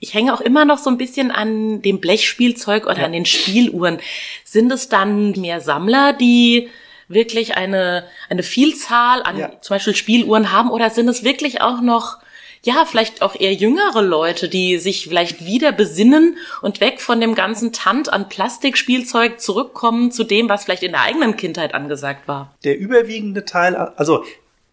Ich 0.00 0.14
hänge 0.14 0.32
auch 0.34 0.40
immer 0.40 0.64
noch 0.64 0.78
so 0.78 0.90
ein 0.90 0.98
bisschen 0.98 1.30
an 1.30 1.82
dem 1.82 2.00
Blechspielzeug 2.00 2.86
oder 2.86 2.98
Ja. 3.00 3.04
an 3.04 3.12
den 3.12 3.26
Spieluhren. 3.26 4.00
Sind 4.44 4.72
es 4.72 4.88
dann 4.88 5.32
mehr 5.32 5.60
Sammler, 5.60 6.12
die 6.14 6.68
wirklich 7.08 7.56
eine, 7.56 8.04
eine 8.28 8.42
Vielzahl 8.42 9.22
an 9.22 9.38
Ja. 9.38 9.60
zum 9.60 9.74
Beispiel 9.74 9.94
Spieluhren 9.94 10.52
haben 10.52 10.70
oder 10.70 10.90
sind 10.90 11.08
es 11.08 11.22
wirklich 11.24 11.60
auch 11.60 11.80
noch 11.80 12.18
ja, 12.62 12.84
vielleicht 12.84 13.22
auch 13.22 13.34
eher 13.40 13.54
jüngere 13.54 14.02
Leute, 14.02 14.50
die 14.50 14.76
sich 14.76 15.04
vielleicht 15.08 15.46
wieder 15.46 15.72
besinnen 15.72 16.36
und 16.60 16.82
weg 16.82 17.00
von 17.00 17.18
dem 17.18 17.34
ganzen 17.34 17.72
Tant 17.72 18.12
an 18.12 18.28
Plastikspielzeug 18.28 19.40
zurückkommen 19.40 20.12
zu 20.12 20.24
dem, 20.24 20.50
was 20.50 20.64
vielleicht 20.64 20.82
in 20.82 20.92
der 20.92 21.00
eigenen 21.00 21.38
Kindheit 21.38 21.72
angesagt 21.72 22.28
war. 22.28 22.54
Der 22.64 22.78
überwiegende 22.78 23.46
Teil, 23.46 23.74
also 23.74 24.24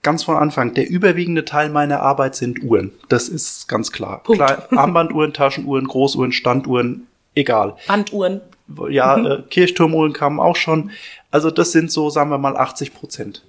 ganz 0.03 0.23
von 0.23 0.35
Anfang, 0.35 0.73
der 0.73 0.89
überwiegende 0.89 1.45
Teil 1.45 1.69
meiner 1.69 2.01
Arbeit 2.01 2.35
sind 2.35 2.63
Uhren. 2.63 2.91
Das 3.09 3.29
ist 3.29 3.67
ganz 3.67 3.91
klar. 3.91 4.23
Punkt. 4.23 4.39
klar 4.45 4.71
Armbanduhren, 4.77 5.33
Taschenuhren, 5.33 5.87
Großuhren, 5.87 6.31
Standuhren, 6.31 7.07
egal. 7.35 7.75
Banduhren. 7.87 8.41
Ja, 8.89 9.17
äh, 9.17 9.43
Kirchturmuhren 9.43 10.13
kamen 10.13 10.39
auch 10.39 10.55
schon. 10.55 10.91
Also 11.31 11.51
das 11.51 11.71
sind 11.71 11.91
so, 11.91 12.09
sagen 12.09 12.29
wir 12.29 12.37
mal, 12.37 12.57
80 12.57 12.93
Prozent. 12.93 13.43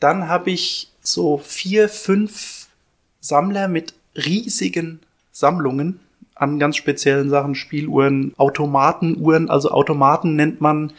Dann 0.00 0.28
habe 0.28 0.50
ich 0.50 0.90
so 1.02 1.38
vier, 1.38 1.88
fünf 1.88 2.66
Sammler 3.20 3.68
mit 3.68 3.94
riesigen 4.16 5.00
Sammlungen 5.30 6.00
an 6.34 6.58
ganz 6.58 6.76
speziellen 6.76 7.30
Sachen, 7.30 7.54
Spieluhren, 7.54 8.34
Automatenuhren. 8.36 9.48
Also 9.48 9.70
Automaten 9.70 10.36
nennt 10.36 10.60
man, 10.60 10.92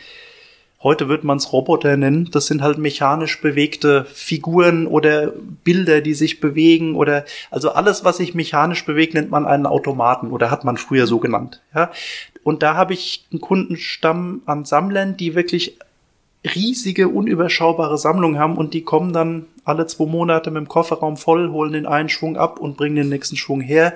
heute 0.84 1.08
wird 1.08 1.24
man 1.24 1.38
es 1.38 1.52
Roboter 1.54 1.98
nennen. 1.98 2.30
Das 2.32 2.48
sind 2.48 2.62
halt 2.62 2.78
mechanisch 2.78 3.42
bewegte 3.42 4.06
Figuren 4.06 4.86
oder 4.86 5.34
Bilder, 5.63 6.02
die 6.02 6.13
sich 6.13 6.40
bewegen 6.40 6.96
oder 6.96 7.25
also 7.50 7.72
alles, 7.72 8.04
was 8.04 8.18
sich 8.18 8.36
mechanisch 8.36 8.86
bewegt, 8.86 9.13
nennt 9.13 9.32
man 9.32 9.46
einen 9.46 9.66
Automaten 9.66 10.32
oder 10.32 10.52
hat 10.52 10.66
man 10.66 10.78
früher 10.78 11.08
so 11.08 11.20
genannt. 11.20 11.62
Ja, 11.74 11.92
und 12.44 12.62
da 12.62 12.75
habe 12.75 12.94
ich 12.94 13.25
einen 13.32 13.42
Kundenstamm 13.42 14.42
an 14.46 14.66
Sammlern, 14.66 15.16
die 15.16 15.34
wirklich 15.36 15.78
riesige, 16.44 17.08
unüberschaubare 17.08 17.98
Sammlungen 17.98 18.38
haben 18.38 18.58
und 18.58 18.74
die 18.74 18.84
kommen 18.84 19.13
dann 19.13 19.46
alle 19.63 19.88
zwei 19.88 20.06
Monate 20.06 20.52
mit 20.52 20.62
dem 20.62 20.68
Kofferraum 20.68 21.16
voll, 21.16 21.50
holen 21.52 21.72
den 21.72 21.86
einen 21.86 22.10
Schwung 22.10 22.36
ab 22.36 22.60
und 22.60 22.75
bringen 22.75 22.98
den 22.98 23.10
nächsten 23.10 23.38
Schwung 23.38 23.62
her. 23.62 23.94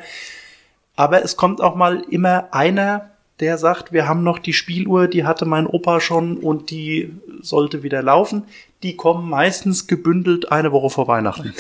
Aber 0.96 1.24
es 1.24 1.36
kommt 1.36 1.62
auch 1.62 1.76
mal 1.76 2.04
immer 2.10 2.48
einer, 2.52 3.10
der 3.40 3.58
sagt, 3.58 3.92
wir 3.92 4.08
haben 4.08 4.24
noch 4.24 4.40
die 4.40 4.54
Spieluhr, 4.54 5.08
die 5.08 5.26
hatte 5.26 5.46
mein 5.46 5.68
Opa 5.68 6.00
schon 6.00 6.38
und 6.38 6.72
die 6.72 7.14
sollte 7.42 7.84
wieder 7.84 8.02
laufen. 8.02 8.44
Die 8.84 8.96
kommen 8.96 9.30
meistens 9.30 9.88
gebündelt 9.88 10.52
eine 10.52 10.72
Woche 10.72 10.90
vor 10.90 11.08
Weihnachten. 11.08 11.54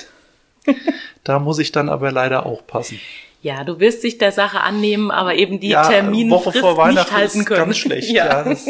da 1.23 1.39
muss 1.39 1.59
ich 1.59 1.71
dann 1.71 1.89
aber 1.89 2.11
leider 2.11 2.45
auch 2.45 2.65
passen. 2.65 2.99
Ja, 3.41 3.63
du 3.63 3.79
wirst 3.79 4.03
dich 4.03 4.17
der 4.17 4.31
Sache 4.31 4.61
annehmen, 4.61 5.11
aber 5.11 5.35
eben 5.35 5.59
die 5.59 5.69
ja, 5.69 5.83
vor 5.83 6.01
nicht 6.73 6.77
Weihnachten 6.77 7.15
halten 7.15 7.39
ist 7.39 7.45
können. 7.45 7.59
ganz 7.59 7.77
schlecht. 7.77 8.09
Ja. 8.09 8.49
Ja. 8.51 8.55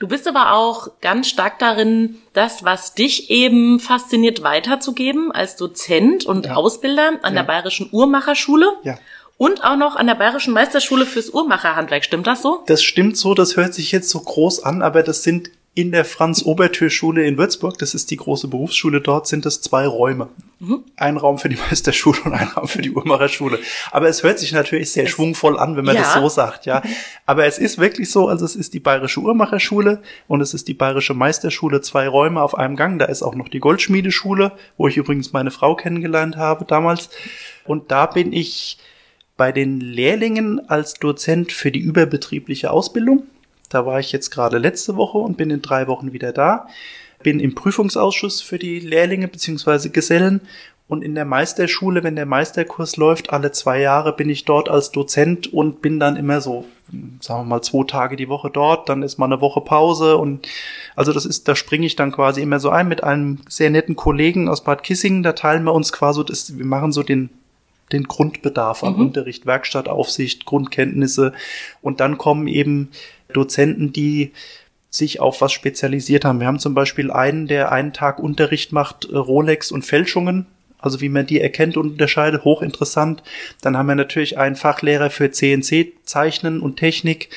Du 0.00 0.08
bist 0.08 0.26
aber 0.26 0.54
auch 0.54 0.88
ganz 1.00 1.28
stark 1.28 1.60
darin, 1.60 2.16
das, 2.32 2.64
was 2.64 2.94
dich 2.94 3.30
eben 3.30 3.78
fasziniert, 3.78 4.42
weiterzugeben 4.42 5.30
als 5.30 5.54
Dozent 5.54 6.24
und 6.26 6.46
Ja. 6.46 6.54
Ausbilder 6.56 7.12
an 7.22 7.34
Ja. 7.34 7.42
der 7.42 7.44
Bayerischen 7.44 7.88
Uhrmacherschule 7.92 8.72
ja. 8.82 8.98
Und 9.36 9.64
auch 9.64 9.76
noch 9.76 9.96
an 9.96 10.06
der 10.06 10.14
Bayerischen 10.14 10.54
Meisterschule 10.54 11.06
fürs 11.06 11.30
Uhrmacherhandwerk. 11.30 12.04
Stimmt 12.04 12.26
das 12.26 12.42
so? 12.42 12.62
Das 12.66 12.82
stimmt 12.82 13.16
so, 13.16 13.34
das 13.34 13.56
hört 13.56 13.74
sich 13.74 13.92
jetzt 13.92 14.10
so 14.10 14.20
groß 14.20 14.62
an, 14.62 14.82
aber 14.82 15.02
das 15.02 15.22
sind 15.22 15.50
in 15.76 15.90
der 15.90 16.04
Franz-Obertür-Schule 16.04 17.26
in 17.26 17.36
Würzburg, 17.36 17.78
das 17.78 17.94
ist 17.94 18.12
die 18.12 18.16
große 18.16 18.46
Berufsschule 18.46 19.00
dort, 19.00 19.26
sind 19.26 19.44
es 19.44 19.60
zwei 19.60 19.88
Räume. 19.88 20.28
Ein 20.96 21.16
Raum 21.16 21.38
für 21.38 21.48
die 21.48 21.56
Meisterschule 21.68 22.16
und 22.24 22.32
ein 22.32 22.46
Raum 22.46 22.68
für 22.68 22.80
die 22.80 22.92
Uhrmacherschule. 22.92 23.58
Aber 23.90 24.08
es 24.08 24.22
hört 24.22 24.38
sich 24.38 24.52
natürlich 24.52 24.92
sehr 24.92 25.08
schwungvoll 25.08 25.58
an, 25.58 25.76
wenn 25.76 25.84
man 25.84 25.96
Ja. 25.96 26.02
das 26.02 26.14
so 26.14 26.28
sagt, 26.28 26.66
ja. 26.66 26.80
Aber 27.26 27.44
es 27.46 27.58
ist 27.58 27.78
wirklich 27.78 28.08
so, 28.08 28.28
also 28.28 28.44
es 28.44 28.54
ist 28.54 28.72
die 28.72 28.78
Bayerische 28.78 29.18
Uhrmacherschule 29.18 30.00
und 30.28 30.40
es 30.40 30.54
ist 30.54 30.68
die 30.68 30.74
Bayerische 30.74 31.12
Meisterschule, 31.14 31.80
zwei 31.80 32.06
Räume 32.06 32.40
auf 32.40 32.56
einem 32.56 32.76
Gang. 32.76 33.00
Da 33.00 33.06
ist 33.06 33.24
auch 33.24 33.34
noch 33.34 33.48
die 33.48 33.58
Goldschmiedeschule, 33.58 34.52
wo 34.76 34.86
ich 34.86 34.96
übrigens 34.96 35.32
meine 35.32 35.50
Frau 35.50 35.74
kennengelernt 35.74 36.36
habe 36.36 36.64
damals. 36.66 37.10
Und 37.64 37.90
da 37.90 38.06
bin 38.06 38.32
ich 38.32 38.78
bei 39.36 39.52
den 39.52 39.80
Lehrlingen 39.80 40.68
als 40.68 40.94
Dozent 40.94 41.52
für 41.52 41.72
die 41.72 41.80
überbetriebliche 41.80 42.70
Ausbildung. 42.70 43.24
Da 43.68 43.86
war 43.86 43.98
ich 43.98 44.12
jetzt 44.12 44.30
gerade 44.30 44.58
letzte 44.58 44.96
Woche 44.96 45.18
und 45.18 45.36
bin 45.36 45.50
in 45.50 45.62
drei 45.62 45.88
Wochen 45.88 46.12
wieder 46.12 46.32
da. 46.32 46.68
Bin 47.22 47.40
im 47.40 47.54
Prüfungsausschuss 47.54 48.40
für 48.42 48.58
die 48.58 48.78
Lehrlinge 48.80 49.28
bzw. 49.28 49.88
Gesellen 49.88 50.42
und 50.86 51.02
in 51.02 51.14
der 51.14 51.24
Meisterschule, 51.24 52.04
wenn 52.04 52.14
der 52.14 52.26
Meisterkurs 52.26 52.96
läuft, 52.96 53.30
alle 53.30 53.52
zwei 53.52 53.80
Jahre 53.80 54.14
bin 54.14 54.28
ich 54.28 54.44
dort 54.44 54.68
als 54.68 54.92
Dozent 54.92 55.50
und 55.52 55.80
bin 55.80 55.98
dann 55.98 56.16
immer 56.16 56.42
so, 56.42 56.66
sagen 57.20 57.40
wir 57.40 57.44
mal, 57.44 57.62
zwei 57.62 57.84
Tage 57.86 58.16
die 58.16 58.28
Woche 58.28 58.50
dort, 58.50 58.90
dann 58.90 59.02
ist 59.02 59.16
mal 59.16 59.24
eine 59.26 59.40
Woche 59.40 59.62
Pause 59.62 60.18
und 60.18 60.46
also 60.94 61.14
das 61.14 61.24
ist, 61.24 61.48
da 61.48 61.56
springe 61.56 61.86
ich 61.86 61.96
dann 61.96 62.12
quasi 62.12 62.42
immer 62.42 62.60
so 62.60 62.68
ein 62.68 62.86
mit 62.86 63.02
einem 63.02 63.38
sehr 63.48 63.70
netten 63.70 63.96
Kollegen 63.96 64.48
aus 64.48 64.62
Bad 64.62 64.82
Kissingen, 64.82 65.22
da 65.22 65.32
teilen 65.32 65.64
wir 65.64 65.72
uns 65.72 65.90
quasi, 65.90 66.22
das, 66.22 66.58
wir 66.58 66.66
machen 66.66 66.92
so 66.92 67.02
den 67.02 67.30
den 67.92 68.04
Grundbedarf 68.04 68.82
an 68.82 68.94
Unterricht, 68.94 69.46
Werkstattaufsicht, 69.46 70.44
Grundkenntnisse. 70.44 71.32
Und 71.82 72.00
dann 72.00 72.18
kommen 72.18 72.48
eben 72.48 72.90
Dozenten, 73.32 73.92
die 73.92 74.32
sich 74.90 75.20
auf 75.20 75.40
was 75.40 75.52
spezialisiert 75.52 76.24
haben. 76.24 76.40
Wir 76.40 76.46
haben 76.46 76.60
zum 76.60 76.74
Beispiel 76.74 77.10
einen, 77.10 77.46
der 77.46 77.72
einen 77.72 77.92
Tag 77.92 78.18
Unterricht 78.18 78.72
macht, 78.72 79.06
äh, 79.06 79.16
Rolex 79.16 79.72
und 79.72 79.84
Fälschungen. 79.84 80.46
Also 80.78 81.00
wie 81.00 81.08
man 81.08 81.26
die 81.26 81.40
erkennt 81.40 81.76
und 81.78 81.92
unterscheidet, 81.92 82.44
hochinteressant. 82.44 83.22
Dann 83.62 83.76
haben 83.76 83.88
wir 83.88 83.94
natürlich 83.94 84.38
einen 84.38 84.54
Fachlehrer 84.54 85.08
für 85.08 85.30
CNC-Zeichnen 85.30 86.60
und 86.60 86.76
Technik. 86.76 87.30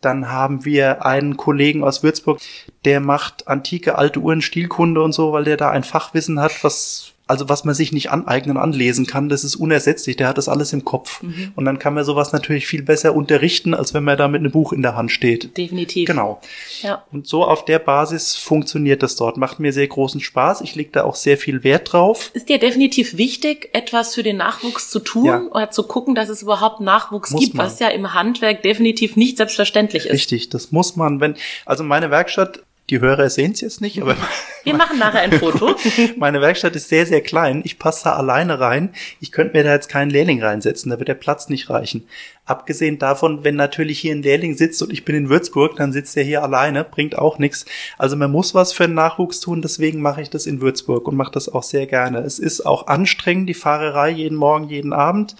Dann 0.00 0.30
haben 0.30 0.64
wir 0.64 1.04
einen 1.04 1.36
Kollegen 1.36 1.84
aus 1.84 2.02
Würzburg, 2.02 2.40
der 2.84 3.00
macht 3.00 3.48
antike 3.48 3.98
alte 3.98 4.20
Uhren, 4.20 4.40
Stilkunde 4.40 5.02
und 5.02 5.12
so, 5.12 5.32
weil 5.32 5.44
der 5.44 5.56
da 5.56 5.70
ein 5.70 5.84
Fachwissen 5.84 6.40
hat, 6.40 6.62
was 6.64 7.12
also 7.28 7.48
was 7.48 7.64
man 7.64 7.74
sich 7.74 7.92
nicht 7.92 8.10
aneignen, 8.10 8.56
anlesen 8.56 9.06
kann, 9.06 9.28
das 9.28 9.42
ist 9.42 9.56
unersetzlich. 9.56 10.16
Der 10.16 10.28
hat 10.28 10.38
das 10.38 10.48
alles 10.48 10.72
im 10.72 10.84
Kopf. 10.84 11.22
Und 11.56 11.64
dann 11.64 11.78
kann 11.78 11.94
man 11.94 12.04
sowas 12.04 12.32
natürlich 12.32 12.66
viel 12.66 12.82
besser 12.82 13.14
unterrichten, 13.16 13.74
als 13.74 13.94
wenn 13.94 14.04
man 14.04 14.16
da 14.16 14.28
mit 14.28 14.40
einem 14.40 14.52
Buch 14.52 14.72
in 14.72 14.82
der 14.82 14.94
Hand 14.96 15.10
steht. 15.10 15.56
Definitiv. 15.56 16.06
Genau. 16.06 16.40
Ja. 16.82 17.04
Und 17.10 17.26
so 17.26 17.44
auf 17.44 17.64
der 17.64 17.78
Basis 17.80 18.36
funktioniert 18.36 19.02
das 19.02 19.16
dort. 19.16 19.36
Macht 19.38 19.58
mir 19.58 19.72
sehr 19.72 19.88
großen 19.88 20.20
Spaß. 20.20 20.60
Ich 20.60 20.74
lege 20.76 20.90
da 20.92 21.04
auch 21.04 21.16
sehr 21.16 21.36
viel 21.36 21.64
Wert 21.64 21.92
drauf. 21.92 22.30
Ist 22.32 22.48
dir 22.48 22.58
definitiv 22.58 23.16
wichtig, 23.16 23.70
etwas 23.72 24.14
für 24.14 24.22
den 24.22 24.36
Nachwuchs 24.36 24.90
zu 24.90 25.00
tun 25.00 25.24
Ja. 25.26 25.42
oder 25.50 25.70
zu 25.70 25.82
gucken, 25.82 26.14
dass 26.14 26.28
es 26.28 26.42
überhaupt 26.42 26.80
Nachwuchs 26.80 27.30
Muss 27.32 27.40
gibt, 27.40 27.54
man. 27.54 27.66
was 27.66 27.80
ja 27.80 27.88
im 27.88 28.14
Handwerk 28.14 28.62
definitiv 28.62 29.16
nicht 29.16 29.36
selbstverständlich 29.36 30.06
ist. 30.06 30.12
Richtig, 30.12 30.48
das 30.50 30.70
muss 30.70 30.94
man, 30.96 31.20
wenn, 31.20 31.34
also 31.64 31.82
meine 31.82 32.10
Werkstatt, 32.10 32.60
die 32.90 33.00
Hörer 33.00 33.28
sehen 33.30 33.52
es 33.52 33.60
jetzt 33.60 33.80
nicht, 33.80 34.00
aber 34.00 34.16
Wir 34.64 34.74
machen 34.74 34.98
nachher 34.98 35.20
ein 35.20 35.32
Foto. 35.32 35.76
meine 36.16 36.40
Werkstatt 36.40 36.74
ist 36.74 36.88
sehr, 36.88 37.06
sehr 37.06 37.20
klein. 37.20 37.62
Ich 37.64 37.78
passe 37.78 38.04
da 38.04 38.14
alleine 38.14 38.58
rein. 38.58 38.92
Ich 39.20 39.30
könnte 39.30 39.56
mir 39.56 39.62
da 39.62 39.72
jetzt 39.72 39.88
keinen 39.88 40.10
Lehrling 40.10 40.42
reinsetzen, 40.42 40.90
da 40.90 40.98
wird 40.98 41.08
der 41.08 41.14
Platz 41.14 41.48
nicht 41.48 41.70
reichen. 41.70 42.08
Abgesehen 42.44 42.98
davon, 42.98 43.44
wenn 43.44 43.56
natürlich 43.56 43.98
hier 43.98 44.12
ein 44.12 44.22
Lehrling 44.22 44.56
sitzt 44.56 44.82
und 44.82 44.92
ich 44.92 45.04
bin 45.04 45.16
in 45.16 45.28
Würzburg, 45.28 45.76
dann 45.76 45.92
sitzt 45.92 46.16
er 46.16 46.24
hier 46.24 46.42
alleine, 46.42 46.84
bringt 46.84 47.18
auch 47.18 47.38
nichts. 47.38 47.64
Also 47.98 48.16
man 48.16 48.30
muss 48.30 48.54
was 48.54 48.72
für 48.72 48.86
den 48.86 48.94
Nachwuchs 48.94 49.40
tun, 49.40 49.62
deswegen 49.62 50.00
mache 50.00 50.22
ich 50.22 50.30
das 50.30 50.46
in 50.46 50.60
Würzburg 50.60 51.06
und 51.08 51.16
mache 51.16 51.32
das 51.32 51.48
auch 51.48 51.64
sehr 51.64 51.86
gerne. 51.86 52.18
Es 52.20 52.38
ist 52.38 52.66
auch 52.66 52.86
anstrengend, 52.86 53.48
die 53.48 53.54
Fahrerei 53.54 54.10
jeden 54.10 54.36
Morgen, 54.36 54.68
jeden 54.68 54.92
Abend. 54.92 55.36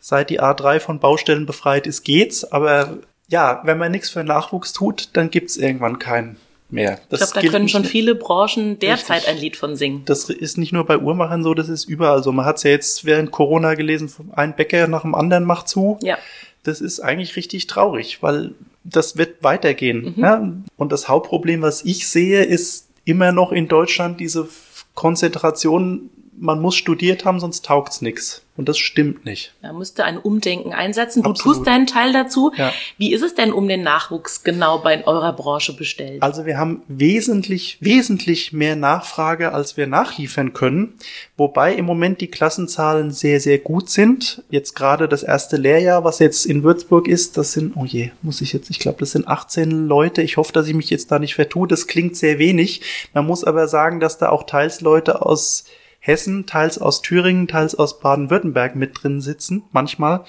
Seit 0.00 0.30
die 0.30 0.40
A3 0.40 0.80
von 0.80 1.00
Baustellen 1.00 1.46
befreit 1.46 1.86
ist, 1.86 2.02
geht's. 2.02 2.44
Aber 2.44 2.98
ja, 3.28 3.60
wenn 3.64 3.78
man 3.78 3.92
nichts 3.92 4.10
für 4.10 4.20
den 4.20 4.26
Nachwuchs 4.26 4.72
tut, 4.72 5.10
dann 5.14 5.30
gibt's 5.30 5.56
irgendwann 5.56 5.98
keinen 5.98 6.36
mehr. 6.72 6.98
Ich 7.02 7.08
Das 7.18 7.32
glaube, 7.32 7.46
da 7.46 7.52
können 7.52 7.68
schon 7.68 7.84
viele 7.84 8.14
Branchen 8.14 8.78
derzeit 8.78 9.18
Richtig. 9.18 9.34
ein 9.34 9.38
Lied 9.40 9.56
von 9.56 9.76
singen. 9.76 10.02
das 10.04 10.28
ist 10.30 10.58
nicht 10.58 10.72
nur 10.72 10.84
bei 10.86 10.98
Uhrmachern 10.98 11.42
so, 11.42 11.54
das 11.54 11.68
ist 11.68 11.84
überall 11.84 12.22
so. 12.22 12.32
Man 12.32 12.44
hat 12.44 12.56
es 12.56 12.62
ja 12.62 12.70
jetzt 12.70 13.04
während 13.04 13.30
Corona 13.30 13.74
gelesen, 13.74 14.10
ein 14.32 14.56
Bäcker 14.56 14.88
nach 14.88 15.02
dem 15.02 15.14
anderen 15.14 15.44
macht 15.44 15.68
zu. 15.68 15.98
Ja. 16.02 16.18
Das 16.64 16.80
ist 16.80 17.00
eigentlich 17.00 17.36
richtig 17.36 17.66
traurig, 17.66 18.22
weil 18.22 18.52
das 18.84 19.16
wird 19.16 19.42
weitergehen. 19.42 20.14
Mhm. 20.16 20.22
Ja? 20.22 20.52
Und 20.76 20.92
das 20.92 21.08
Hauptproblem, 21.08 21.62
was 21.62 21.84
ich 21.84 22.08
sehe, 22.08 22.42
ist 22.44 22.88
immer 23.04 23.32
noch 23.32 23.52
in 23.52 23.68
Deutschland 23.68 24.20
diese 24.20 24.48
Konzentration 24.94 26.10
man 26.42 26.60
muss 26.60 26.74
studiert 26.74 27.24
haben, 27.24 27.38
sonst 27.38 27.64
taugt's 27.64 28.02
nix. 28.02 28.42
Und 28.54 28.68
das 28.68 28.76
stimmt 28.76 29.24
nicht. 29.24 29.54
Da 29.62 29.72
müsste 29.72 30.04
ein 30.04 30.18
Umdenken 30.18 30.74
einsetzen. 30.74 31.22
Du 31.22 31.30
Absolut. 31.30 31.56
tust 31.56 31.66
deinen 31.66 31.86
Teil 31.86 32.12
dazu. 32.12 32.52
Ja. 32.54 32.70
Wie 32.98 33.14
ist 33.14 33.22
es 33.22 33.34
denn 33.34 33.50
um 33.50 33.66
den 33.66 33.82
Nachwuchs 33.82 34.44
genau 34.44 34.78
bei 34.78 35.06
eurer 35.06 35.32
Branche 35.32 35.74
bestellt? 35.74 36.22
Also 36.22 36.44
wir 36.44 36.58
haben 36.58 36.82
wesentlich, 36.86 37.78
wesentlich 37.80 38.52
mehr 38.52 38.76
Nachfrage, 38.76 39.52
als 39.52 39.78
wir 39.78 39.86
nachliefern 39.86 40.52
können. 40.52 40.98
Wobei 41.38 41.74
im 41.74 41.86
Moment 41.86 42.20
die 42.20 42.26
Klassenzahlen 42.26 43.10
sehr, 43.10 43.40
sehr 43.40 43.58
gut 43.58 43.88
sind. 43.88 44.42
Jetzt 44.50 44.74
gerade 44.74 45.08
das 45.08 45.22
erste 45.22 45.56
Lehrjahr, 45.56 46.04
was 46.04 46.18
jetzt 46.18 46.44
in 46.44 46.62
Würzburg 46.62 47.08
ist, 47.08 47.38
das 47.38 47.52
sind, 47.52 47.74
oh 47.76 47.86
je, 47.86 48.10
muss 48.20 48.42
ich 48.42 48.52
jetzt, 48.52 48.68
ich 48.68 48.80
glaube, 48.80 48.98
das 48.98 49.12
sind 49.12 49.28
18 49.28 49.86
Leute. 49.86 50.20
Ich 50.20 50.36
hoffe, 50.36 50.52
dass 50.52 50.66
ich 50.66 50.74
mich 50.74 50.90
jetzt 50.90 51.10
da 51.10 51.18
nicht 51.18 51.36
vertue. 51.36 51.68
Das 51.68 51.86
klingt 51.86 52.16
sehr 52.16 52.38
wenig. 52.38 52.82
Man 53.14 53.26
muss 53.26 53.44
aber 53.44 53.66
sagen, 53.66 53.98
dass 53.98 54.18
da 54.18 54.28
auch 54.28 54.42
teils 54.42 54.82
Leute 54.82 55.24
aus 55.24 55.64
Hessen, 56.04 56.46
teils 56.46 56.78
aus 56.78 57.00
Thüringen, 57.00 57.46
teils 57.46 57.76
aus 57.76 58.00
Baden-Württemberg 58.00 58.74
mit 58.74 59.00
drin 59.00 59.20
sitzen, 59.20 59.62
manchmal. 59.70 60.24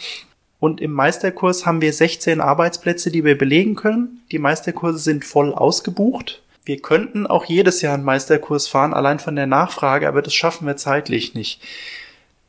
Und 0.60 0.80
im 0.82 0.92
Meisterkurs 0.92 1.66
haben 1.66 1.82
wir 1.82 1.92
16 1.92 2.42
Arbeitsplätze, 2.42 3.10
die 3.10 3.26
wir 3.26 3.36
belegen 3.36 3.74
können. 3.74 4.22
Die 4.32 4.38
Meisterkurse 4.38 5.00
sind 5.00 5.26
voll 5.26 5.52
ausgebucht. 5.52 6.44
Wir 6.64 6.80
könnten 6.80 7.26
auch 7.26 7.46
jedes 7.46 7.82
Jahr 7.82 7.96
einen 7.96 8.04
Meisterkurs 8.04 8.68
fahren, 8.68 8.94
allein 8.94 9.18
von 9.18 9.36
der 9.36 9.48
Nachfrage, 9.48 10.08
aber 10.08 10.22
das 10.22 10.36
schaffen 10.36 10.68
wir 10.68 10.78
zeitlich 10.78 11.34
nicht. 11.34 11.60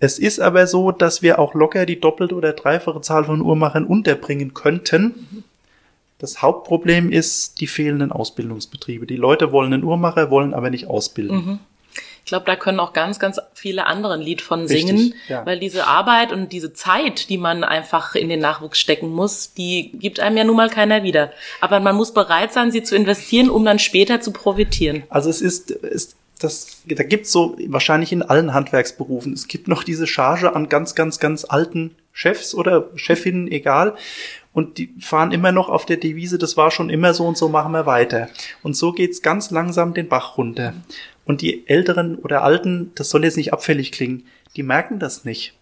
Es 0.00 0.19
ist 0.19 0.38
aber 0.38 0.66
so, 0.66 0.93
dass 0.93 1.23
wir 1.23 1.38
auch 1.38 1.54
locker 1.54 1.87
die 1.87 1.99
doppelte 1.99 2.35
oder 2.35 2.52
dreifache 2.52 3.00
Zahl 3.00 3.25
von 3.25 3.40
Uhrmachern 3.40 3.87
unterbringen 3.87 4.52
könnten. 4.52 5.45
Das 6.19 6.43
Hauptproblem 6.43 7.11
ist 7.11 7.59
die 7.62 7.66
fehlenden 7.69 8.12
Ausbildungsbetriebe. 8.12 9.07
Die 9.07 9.16
Leute 9.16 9.50
wollen 9.50 9.73
einen 9.73 9.83
Uhrmacher, 9.83 10.31
wollen 10.31 10.52
aber 10.52 10.69
nicht 10.69 10.88
ausbilden. 10.88 11.59
Ich 12.25 12.28
glaube, 12.28 12.47
da 12.47 12.57
können 12.57 12.81
auch 12.81 12.95
ganz, 12.95 13.19
ganz 13.19 13.38
viele 13.52 13.85
andere 13.85 14.14
ein 14.14 14.21
Lied 14.21 14.40
von 14.40 14.62
Richtig, 14.62 14.87
singen, 14.87 15.14
ja. 15.28 15.45
weil 15.45 15.59
diese 15.59 15.87
Arbeit 15.87 16.33
und 16.33 16.52
diese 16.52 16.73
Zeit, 16.73 17.28
die 17.28 17.37
man 17.37 17.64
einfach 17.64 18.14
in 18.14 18.31
den 18.31 18.40
Nachwuchs 18.40 18.78
stecken 18.78 19.11
muss, 19.11 19.52
die 19.52 19.90
gibt 19.93 20.21
einem 20.21 20.38
ja 20.38 20.45
nun 20.45 20.57
mal 20.57 20.71
keiner 20.71 21.02
wieder. 21.02 21.33
Aber 21.61 21.81
man 21.81 21.95
muss 21.95 22.14
bereit 22.14 22.54
sein, 22.54 22.73
sie 22.73 22.83
zu 22.83 22.97
investieren, 22.97 23.50
um 23.50 23.62
dann 23.64 23.78
später 23.78 24.23
zu 24.23 24.33
profitieren. 24.33 25.02
Also 25.11 25.28
es 25.28 25.43
ist, 25.43 25.71
ist 25.71 26.16
das, 26.38 26.78
da 26.87 27.02
gibt's 27.04 27.31
so 27.31 27.57
wahrscheinlich 27.69 28.11
in 28.11 28.23
allen 28.23 28.54
Handwerksberufen. 28.54 29.35
Es 29.35 29.47
gibt 29.47 29.69
noch 29.69 29.85
diese 29.85 30.07
Charge 30.07 30.57
an 30.57 30.69
ganz, 30.69 30.95
ganz, 30.95 31.19
ganz 31.21 31.45
alten 31.45 31.95
Chefs 32.12 32.54
oder 32.54 32.88
Chefinnen, 32.97 33.50
egal. 33.50 33.97
Und 34.52 34.78
die 34.78 34.95
fahren 35.00 35.33
immer 35.33 35.52
noch 35.52 35.69
auf 35.69 35.85
der 35.85 35.97
Devise, 35.97 36.38
das 36.38 36.57
war 36.57 36.71
schon 36.71 36.88
immer 36.88 37.12
so 37.12 37.26
und 37.26 37.37
so 37.37 37.49
machen 37.49 37.73
wir 37.73 37.87
weiter. 37.87 38.28
Und 38.62 38.76
so 38.76 38.93
geht's 38.93 39.21
ganz 39.21 39.50
langsam 39.50 39.95
den 39.95 40.09
Bach 40.09 40.38
runter. 40.38 40.75
Und 41.25 41.40
die 41.40 41.66
Älteren 41.69 42.16
oder 42.16 42.43
Alten, 42.43 42.93
das 42.95 43.11
soll 43.11 43.25
jetzt 43.25 43.37
nicht 43.37 43.52
abfällig 43.52 43.93
klingen, 43.93 44.26
die 44.57 44.62
merken 44.62 44.99
das 44.99 45.25
nicht. 45.25 45.54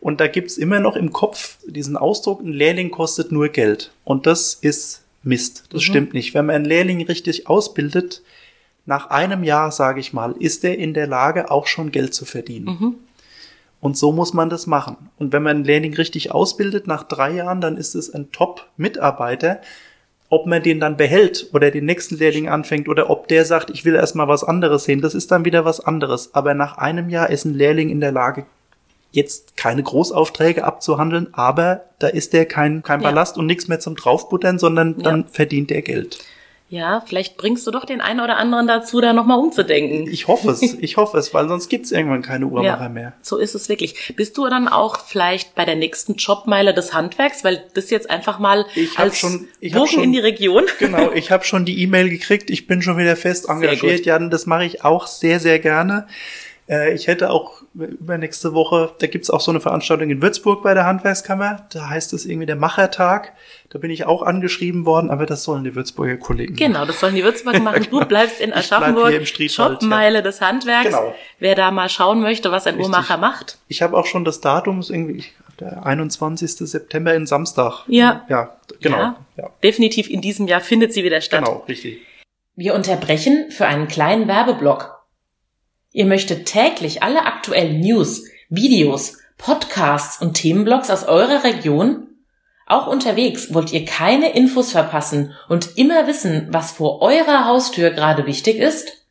Und 0.00 0.20
da 0.20 0.28
gibt's 0.28 0.56
immer 0.56 0.80
noch 0.80 0.96
im 0.96 1.12
Kopf 1.12 1.58
diesen 1.66 1.96
Ausdruck, 1.96 2.40
ein 2.40 2.52
Lehrling 2.52 2.90
kostet 2.90 3.32
nur 3.32 3.48
Geld. 3.48 3.92
Und 4.04 4.26
das 4.26 4.54
ist 4.54 5.02
Mist. 5.22 5.64
Das 5.70 5.82
stimmt 5.82 6.14
nicht. 6.14 6.34
Wenn 6.34 6.46
man 6.46 6.56
einen 6.56 6.64
Lehrling 6.64 7.04
richtig 7.04 7.48
ausbildet, 7.48 8.22
nach 8.86 9.10
einem 9.10 9.44
Jahr, 9.44 9.70
sage 9.70 10.00
ich 10.00 10.14
mal, 10.14 10.34
ist 10.38 10.64
er 10.64 10.78
in 10.78 10.94
der 10.94 11.06
Lage, 11.06 11.50
auch 11.50 11.66
schon 11.66 11.90
Geld 11.92 12.14
zu 12.14 12.24
verdienen. 12.24 12.68
Und 13.80 13.96
so 13.96 14.12
muss 14.12 14.32
man 14.32 14.48
das 14.48 14.66
machen. 14.66 14.96
Und 15.18 15.32
wenn 15.32 15.42
man 15.42 15.56
einen 15.56 15.64
Lehrling 15.64 15.94
richtig 15.94 16.32
ausbildet, 16.32 16.86
nach 16.86 17.04
drei 17.04 17.32
Jahren, 17.32 17.60
dann 17.60 17.76
ist 17.76 17.94
es 17.94 18.12
ein 18.14 18.32
Top-Mitarbeiter. 18.32 19.60
Ob 20.30 20.46
man 20.46 20.62
den 20.62 20.78
dann 20.78 20.96
behält 20.98 21.48
oder 21.54 21.70
den 21.70 21.86
nächsten 21.86 22.16
Lehrling 22.18 22.48
anfängt 22.48 22.88
oder 22.88 23.08
ob 23.08 23.28
der 23.28 23.44
sagt, 23.46 23.70
ich 23.70 23.84
will 23.86 23.94
erstmal 23.94 24.28
was 24.28 24.44
anderes 24.44 24.84
sehen, 24.84 25.00
das 25.00 25.14
ist 25.14 25.30
dann 25.30 25.44
wieder 25.46 25.64
was 25.64 25.80
anderes. 25.80 26.34
Aber 26.34 26.52
nach 26.52 26.76
einem 26.76 27.08
Jahr 27.08 27.30
ist 27.30 27.46
ein 27.46 27.54
Lehrling 27.54 27.88
in 27.88 28.00
der 28.00 28.12
Lage, 28.12 28.44
jetzt 29.10 29.56
keine 29.56 29.82
Großaufträge 29.82 30.64
abzuhandeln, 30.64 31.28
aber 31.32 31.84
da 31.98 32.08
ist 32.08 32.34
der 32.34 32.44
kein, 32.44 32.82
kein 32.82 33.00
Ja. 33.00 33.08
Ballast 33.08 33.38
und 33.38 33.46
nichts 33.46 33.68
mehr 33.68 33.80
zum 33.80 33.96
Draufbuttern, 33.96 34.58
sondern 34.58 34.98
dann 34.98 35.20
Ja. 35.22 35.26
verdient 35.32 35.70
er 35.70 35.80
Geld. 35.80 36.18
Ja, 36.70 37.02
vielleicht 37.06 37.38
bringst 37.38 37.66
du 37.66 37.70
doch 37.70 37.86
den 37.86 38.02
einen 38.02 38.20
oder 38.20 38.36
anderen 38.36 38.66
dazu, 38.66 39.00
da 39.00 39.14
nochmal 39.14 39.38
umzudenken. 39.38 40.06
Ich 40.12 40.28
hoffe 40.28 40.50
es, 40.50 40.60
ich 40.74 40.98
hoffe 40.98 41.16
es, 41.16 41.32
weil 41.32 41.48
sonst 41.48 41.70
gibt's 41.70 41.92
irgendwann 41.92 42.20
keine 42.20 42.46
Uhrmacher 42.46 42.82
Ja, 42.82 42.88
mehr. 42.90 43.14
so 43.22 43.38
ist 43.38 43.54
es 43.54 43.70
wirklich. 43.70 44.12
Bist 44.16 44.36
du 44.36 44.46
dann 44.50 44.68
auch 44.68 45.00
vielleicht 45.00 45.54
bei 45.54 45.64
der 45.64 45.76
nächsten 45.76 46.16
Jobmeile 46.16 46.74
des 46.74 46.92
Handwerks, 46.92 47.42
weil 47.42 47.64
das 47.72 47.88
jetzt 47.88 48.10
einfach 48.10 48.38
mal 48.38 48.66
Ich 48.74 48.98
als 48.98 49.16
schon- 49.18 49.48
ich 49.60 49.72
Bogen 49.72 49.86
schon- 49.88 50.02
in 50.04 50.12
die 50.12 50.18
Region? 50.18 50.64
Genau, 50.78 51.10
ich 51.12 51.30
habe 51.30 51.44
schon 51.44 51.64
die 51.64 51.80
E-Mail 51.82 52.10
gekriegt, 52.10 52.50
ich 52.50 52.66
bin 52.66 52.82
schon 52.82 52.98
wieder 52.98 53.16
fest 53.16 53.46
engagiert. 53.48 54.04
Ja, 54.04 54.18
das 54.18 54.44
mache 54.44 54.66
ich 54.66 54.84
auch 54.84 55.06
sehr, 55.06 55.40
sehr 55.40 55.58
gerne. 55.60 56.06
Äh, 56.68 56.94
Ich 56.94 57.06
hätte 57.06 57.30
auch 57.30 57.62
übernächste 57.74 58.54
Woche, 58.54 58.92
da 58.98 59.06
gibt's 59.06 59.30
auch 59.30 59.40
so 59.40 59.50
eine 59.50 59.60
Veranstaltung 59.60 60.10
in 60.10 60.20
Würzburg 60.22 60.62
bei 60.62 60.74
der 60.74 60.84
Handwerkskammer. 60.84 61.66
Da 61.72 61.88
heißt 61.88 62.12
es 62.12 62.26
irgendwie 62.26 62.46
der 62.46 62.56
Machertag. 62.56 63.32
Da 63.70 63.78
bin 63.78 63.90
ich 63.90 64.06
auch 64.06 64.22
angeschrieben 64.22 64.86
worden, 64.86 65.10
aber 65.10 65.26
das 65.26 65.44
sollen 65.44 65.64
die 65.64 65.74
Würzburger 65.74 66.16
Kollegen. 66.16 66.56
Genau, 66.56 66.84
das 66.86 67.00
sollen 67.00 67.14
die 67.14 67.22
Würzburger 67.24 67.60
machen. 67.60 67.86
Du 67.90 68.04
bleibst 68.06 68.40
in 68.40 68.50
bleib 68.50 68.60
Aschaffenburg, 68.60 69.12
im 69.12 69.26
Strietwald, 69.26 69.82
Jobmeile 69.82 70.22
des 70.22 70.40
Handwerks. 70.40 70.86
Genau. 70.86 71.14
Wer 71.38 71.54
da 71.54 71.70
mal 71.70 71.88
schauen 71.88 72.20
möchte, 72.20 72.50
was 72.50 72.66
ein 72.66 72.74
Richtig. 72.76 72.86
Uhrmacher 72.92 73.16
macht. 73.18 73.58
Ich 73.68 73.82
habe 73.82 73.96
auch 73.96 74.06
schon 74.06 74.24
das 74.24 74.40
Datum, 74.40 74.80
ist 74.80 74.90
irgendwie 74.90 75.24
der 75.60 75.84
21. 75.84 76.50
September 76.56 77.14
in 77.14 77.26
Samstag. 77.26 77.84
Ja. 77.88 78.24
Ja, 78.28 78.56
genau. 78.80 78.96
Ja. 78.98 79.16
Ja, 79.36 79.50
Definitiv 79.62 80.08
in 80.08 80.20
diesem 80.20 80.46
Jahr 80.48 80.60
findet 80.60 80.92
sie 80.92 81.04
wieder 81.04 81.20
statt. 81.20 81.44
genau, 81.44 81.64
richtig. 81.68 81.98
Wir 82.56 82.74
unterbrechen 82.74 83.50
für 83.50 83.66
einen 83.66 83.86
kleinen 83.86 84.26
Werbeblock. 84.28 84.97
Ihr 85.98 86.06
möchtet 86.06 86.46
täglich 86.46 87.02
alle 87.02 87.26
aktuellen 87.26 87.80
News, 87.80 88.24
Videos, 88.48 89.18
Podcasts 89.36 90.22
und 90.22 90.34
Themenblogs 90.34 90.90
aus 90.90 91.02
eurer 91.02 91.42
Region? 91.42 92.06
Auch 92.68 92.86
unterwegs 92.86 93.52
wollt 93.52 93.72
ihr 93.72 93.84
keine 93.84 94.30
Infos 94.30 94.70
verpassen 94.70 95.34
und 95.48 95.76
immer 95.76 96.06
wissen, 96.06 96.46
was 96.50 96.70
vor 96.70 97.02
eurer 97.02 97.46
Haustür 97.46 97.90
gerade 97.90 98.26
wichtig 98.26 98.58
ist? 98.58 99.08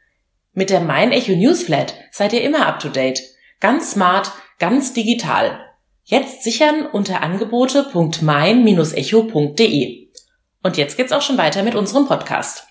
Mit 0.54 0.70
der 0.70 0.80
Mein 0.80 1.12
Echo 1.12 1.34
Newsflat 1.34 1.94
seid 2.10 2.32
ihr 2.32 2.42
immer 2.42 2.66
up 2.66 2.80
to 2.80 2.88
date. 2.88 3.20
Ganz 3.60 3.92
smart, 3.92 4.32
ganz 4.58 4.94
digital. 4.94 5.60
Jetzt 6.06 6.46
sichern 6.46 6.86
unter 6.86 7.22
angebote.mein-echo.de. 7.22 10.08
Und 10.64 10.78
jetzt 10.78 10.96
geht's 10.96 11.12
auch 11.12 11.22
schon 11.22 11.38
weiter 11.38 11.64
mit 11.64 11.76
unserem 11.76 12.08
Podcast. 12.08 12.67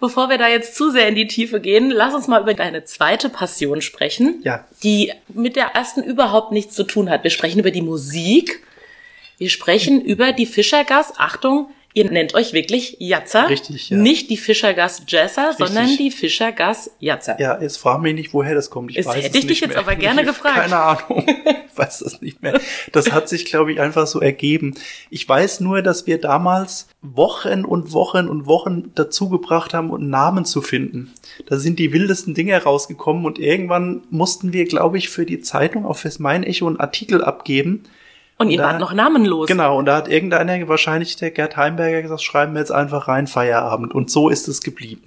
Bevor 0.00 0.30
wir 0.30 0.38
da 0.38 0.48
jetzt 0.48 0.74
zu 0.76 0.90
sehr 0.90 1.08
in 1.08 1.14
die 1.14 1.26
Tiefe 1.26 1.60
gehen, 1.60 1.90
lass 1.90 2.14
uns 2.14 2.26
mal 2.26 2.40
über 2.40 2.54
deine 2.54 2.84
zweite 2.84 3.28
Passion 3.28 3.82
sprechen, 3.82 4.40
Ja. 4.44 4.66
die 4.82 5.12
mit 5.28 5.56
der 5.56 5.66
ersten 5.74 6.02
überhaupt 6.02 6.52
nichts 6.52 6.74
zu 6.74 6.84
tun 6.84 7.10
hat. 7.10 7.22
Wir 7.22 7.30
sprechen 7.30 7.60
über 7.60 7.70
die 7.70 7.82
Musik. 7.82 8.62
Wir 9.38 9.50
sprechen 9.50 10.00
über 10.00 10.32
die 10.32 10.46
Fischergas. 10.46 11.12
Achtung, 11.18 11.70
ihr 11.94 12.10
nennt 12.10 12.34
euch 12.34 12.52
wirklich 12.52 12.96
Jatzer. 13.00 13.48
Richtig, 13.48 13.90
ja. 13.90 13.96
Nicht 13.96 14.30
die 14.30 14.36
Fischergas 14.36 15.02
Jazzer, 15.08 15.52
sondern 15.58 15.88
die 15.96 16.10
Fischergas 16.10 16.90
Jatzer. 17.00 17.40
Ja, 17.40 17.60
jetzt 17.60 17.76
frag 17.78 18.00
mich 18.00 18.14
nicht, 18.14 18.32
woher 18.32 18.54
das 18.54 18.70
kommt. 18.70 18.90
Ich 18.90 18.96
Das 18.96 19.06
weiß 19.06 19.16
hätte 19.24 19.38
es 19.38 19.44
ich 19.44 19.46
dich 19.48 19.60
jetzt 19.60 19.70
mehr. 19.70 19.78
aber 19.80 19.96
gerne 19.96 20.20
Ich- 20.22 20.26
gefragt. 20.28 20.54
Keine 20.56 20.76
Ahnung. 20.76 21.26
Ich 21.72 21.78
weiß 21.78 22.00
das 22.00 22.20
nicht 22.20 22.42
mehr. 22.42 22.60
Das 22.92 23.10
hat 23.12 23.28
sich, 23.28 23.44
glaube 23.44 23.72
ich, 23.72 23.80
einfach 23.80 24.06
so 24.06 24.20
ergeben. 24.20 24.74
Ich 25.08 25.28
weiß 25.28 25.60
nur, 25.60 25.82
dass 25.82 26.06
wir 26.06 26.18
damals 26.20 26.88
Wochen 27.02 27.64
und 27.64 27.92
Wochen 27.92 28.28
und 28.28 28.46
Wochen 28.46 28.92
dazu 28.94 29.28
gebracht 29.28 29.72
haben, 29.72 29.90
um 29.90 30.08
Namen 30.10 30.44
zu 30.44 30.62
finden. 30.62 31.12
Da 31.46 31.56
sind 31.58 31.78
die 31.78 31.92
wildesten 31.92 32.34
Dinge 32.34 32.60
rausgekommen 32.62 33.24
und 33.24 33.38
irgendwann 33.38 34.02
mussten 34.10 34.52
wir, 34.52 34.64
glaube 34.66 34.98
ich, 34.98 35.08
für 35.08 35.24
die 35.24 35.40
Zeitung 35.40 35.86
auf 35.86 36.04
Mein 36.18 36.42
Echo 36.44 36.66
einen 36.66 36.78
Artikel 36.80 37.24
abgeben. 37.24 37.84
Und 38.40 38.50
ihr 38.50 38.58
da- 38.58 38.64
wart 38.64 38.80
noch 38.80 38.92
namenlos. 38.92 39.46
Genau, 39.48 39.78
und 39.78 39.84
da 39.86 39.96
hat 39.96 40.08
irgendeiner, 40.08 40.66
wahrscheinlich 40.68 41.14
der 41.16 41.30
Gerd 41.30 41.56
Heimberger, 41.56 42.02
gesagt, 42.02 42.22
schreiben 42.22 42.54
wir 42.54 42.60
jetzt 42.60 42.72
einfach 42.72 43.06
rein 43.06 43.26
Feierabend. 43.26 43.94
Und 43.94 44.10
so 44.10 44.28
ist 44.30 44.48
es 44.48 44.62
geblieben. 44.62 45.02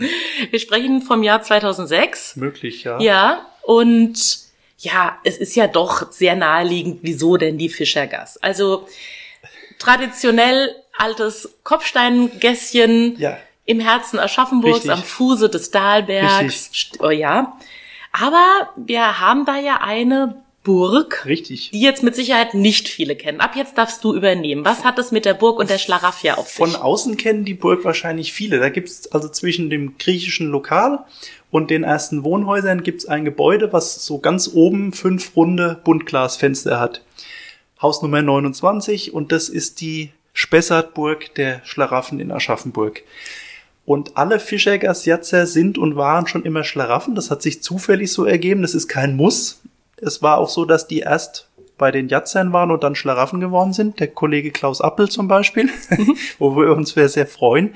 Wir 0.51 0.59
sprechen 0.59 1.01
vom 1.01 1.23
Jahr 1.23 1.41
2006. 1.41 2.35
Möglich, 2.35 2.83
ja. 2.83 2.99
Ja, 2.99 3.45
und 3.63 4.37
ja, 4.77 5.17
es 5.23 5.37
ist 5.37 5.55
ja 5.55 5.67
doch 5.67 6.11
sehr 6.11 6.35
naheliegend, 6.35 6.99
wieso 7.01 7.37
denn 7.37 7.57
die 7.57 7.69
Fischergas? 7.69 8.37
Also 8.43 8.87
traditionell 9.79 10.75
altes 10.97 11.55
Kopfsteingässchen 11.63 13.15
Ja. 13.17 13.37
im 13.65 13.79
Herzen 13.79 14.19
Aschaffenburgs, 14.19 14.77
Richtig. 14.77 14.91
am 14.91 15.03
Fuße 15.03 15.49
des 15.49 15.71
Dahlbergs. 15.71 16.69
Richtig. 16.71 17.01
Oh 17.01 17.09
ja. 17.09 17.57
Aber 18.11 18.69
wir 18.75 19.19
haben 19.19 19.45
da 19.45 19.57
ja 19.57 19.79
eine 19.81 20.35
Burg, 20.63 21.25
Richtig. 21.25 21.71
die 21.71 21.81
jetzt 21.81 22.03
mit 22.03 22.15
Sicherheit 22.15 22.53
nicht 22.53 22.87
viele 22.87 23.17
kennen. 23.17 23.41
Ab 23.41 23.55
jetzt 23.57 23.77
darfst 23.77 24.03
du 24.03 24.15
übernehmen. 24.15 24.63
Was 24.63 24.85
hat 24.85 24.97
es 24.97 25.11
mit 25.11 25.25
der 25.25 25.33
Burg 25.33 25.59
und 25.59 25.69
der 25.69 25.77
Schlaraffia 25.77 26.35
auf 26.35 26.47
sich? 26.47 26.55
Von 26.55 26.75
außen 26.75 27.17
kennen 27.17 27.43
die 27.43 27.53
Burg 27.53 27.83
wahrscheinlich 27.83 28.31
viele. 28.31 28.59
Da 28.59 28.69
gibt's 28.69 29.11
also 29.11 29.27
zwischen 29.27 29.69
dem 29.69 29.97
griechischen 29.97 30.47
Lokal 30.49 31.03
und 31.51 31.69
den 31.69 31.83
ersten 31.83 32.23
Wohnhäusern 32.23 32.81
gibt's 32.81 33.05
ein 33.05 33.25
Gebäude, 33.25 33.73
was 33.73 34.05
so 34.05 34.19
ganz 34.19 34.51
oben 34.53 34.93
fünf 34.93 35.35
runde 35.35 35.81
Buntglasfenster 35.83 36.79
hat. 36.79 37.03
Haus 37.81 38.01
Nummer 38.01 38.21
29 38.21 39.13
und 39.13 39.33
das 39.33 39.49
ist 39.49 39.81
die 39.81 40.11
Spessartburg 40.31 41.35
der 41.35 41.61
Schlaraffen 41.65 42.21
in 42.21 42.31
Aschaffenburg. 42.31 43.03
Und 43.85 44.15
alle 44.15 44.39
Fischergasjatzer 44.39 45.45
sind 45.45 45.77
und 45.77 45.97
waren 45.97 46.25
schon 46.25 46.45
immer 46.45 46.63
Schlaraffen. 46.63 47.15
Das 47.15 47.29
hat 47.29 47.41
sich 47.41 47.61
zufällig 47.61 48.13
so 48.13 48.23
ergeben. 48.23 48.61
Das 48.61 48.75
ist 48.75 48.87
kein 48.87 49.17
Muss. 49.17 49.61
Es 50.05 50.21
war 50.21 50.37
auch 50.37 50.49
so, 50.49 50.65
dass 50.65 50.87
die 50.87 50.99
erst 50.99 51.49
bei 51.77 51.91
den 51.91 52.07
Jatzern 52.07 52.53
waren 52.53 52.71
und 52.71 52.83
dann 52.83 52.95
Schlaraffen 52.95 53.39
geworden 53.39 53.73
sind. 53.73 53.99
Der 53.99 54.07
Kollege 54.07 54.51
Klaus 54.51 54.81
Appel 54.81 55.09
zum 55.09 55.27
Beispiel, 55.27 55.69
wo 56.39 56.55
wir 56.55 56.75
uns 56.75 56.91
sehr, 56.91 57.09
sehr 57.09 57.27
freuen. 57.27 57.73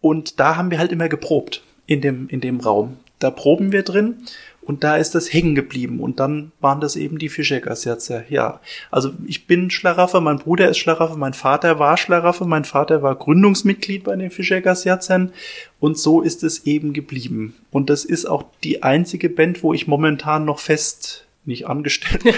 Und 0.00 0.40
da 0.40 0.56
haben 0.56 0.70
wir 0.70 0.78
halt 0.78 0.92
immer 0.92 1.08
geprobt 1.08 1.62
in 1.86 2.00
dem, 2.00 2.28
in 2.28 2.40
dem 2.40 2.60
Raum. 2.60 2.96
Da 3.18 3.30
proben 3.30 3.72
wir 3.72 3.82
drin 3.82 4.26
und 4.66 4.82
da 4.82 4.96
ist 4.96 5.14
das 5.14 5.32
hängen 5.32 5.54
geblieben. 5.54 6.00
Und 6.00 6.20
dann 6.20 6.52
waren 6.60 6.80
das 6.80 6.96
eben 6.96 7.18
die 7.18 7.28
Fischegasjatzer. 7.28 8.24
Ja, 8.30 8.60
also 8.90 9.12
ich 9.26 9.46
bin 9.46 9.70
Schlaraffe, 9.70 10.20
mein 10.20 10.38
Bruder 10.38 10.68
ist 10.68 10.78
Schlaraffe, 10.78 11.16
mein 11.16 11.34
Vater 11.34 11.78
war 11.78 11.96
Schlaraffe, 11.96 12.46
mein 12.46 12.64
Vater 12.64 13.02
war 13.02 13.14
Gründungsmitglied 13.14 14.04
bei 14.04 14.16
den 14.16 14.30
Fischegasjatzern. 14.30 15.32
Und 15.80 15.98
so 15.98 16.22
ist 16.22 16.42
es 16.42 16.66
eben 16.66 16.92
geblieben. 16.92 17.54
Und 17.70 17.90
das 17.90 18.04
ist 18.04 18.26
auch 18.26 18.44
die 18.62 18.82
einzige 18.82 19.28
Band, 19.28 19.62
wo 19.62 19.74
ich 19.74 19.86
momentan 19.86 20.44
noch 20.44 20.58
fest 20.58 21.23
nicht 21.46 21.66
angestellt 21.66 22.22
bin, 22.24 22.34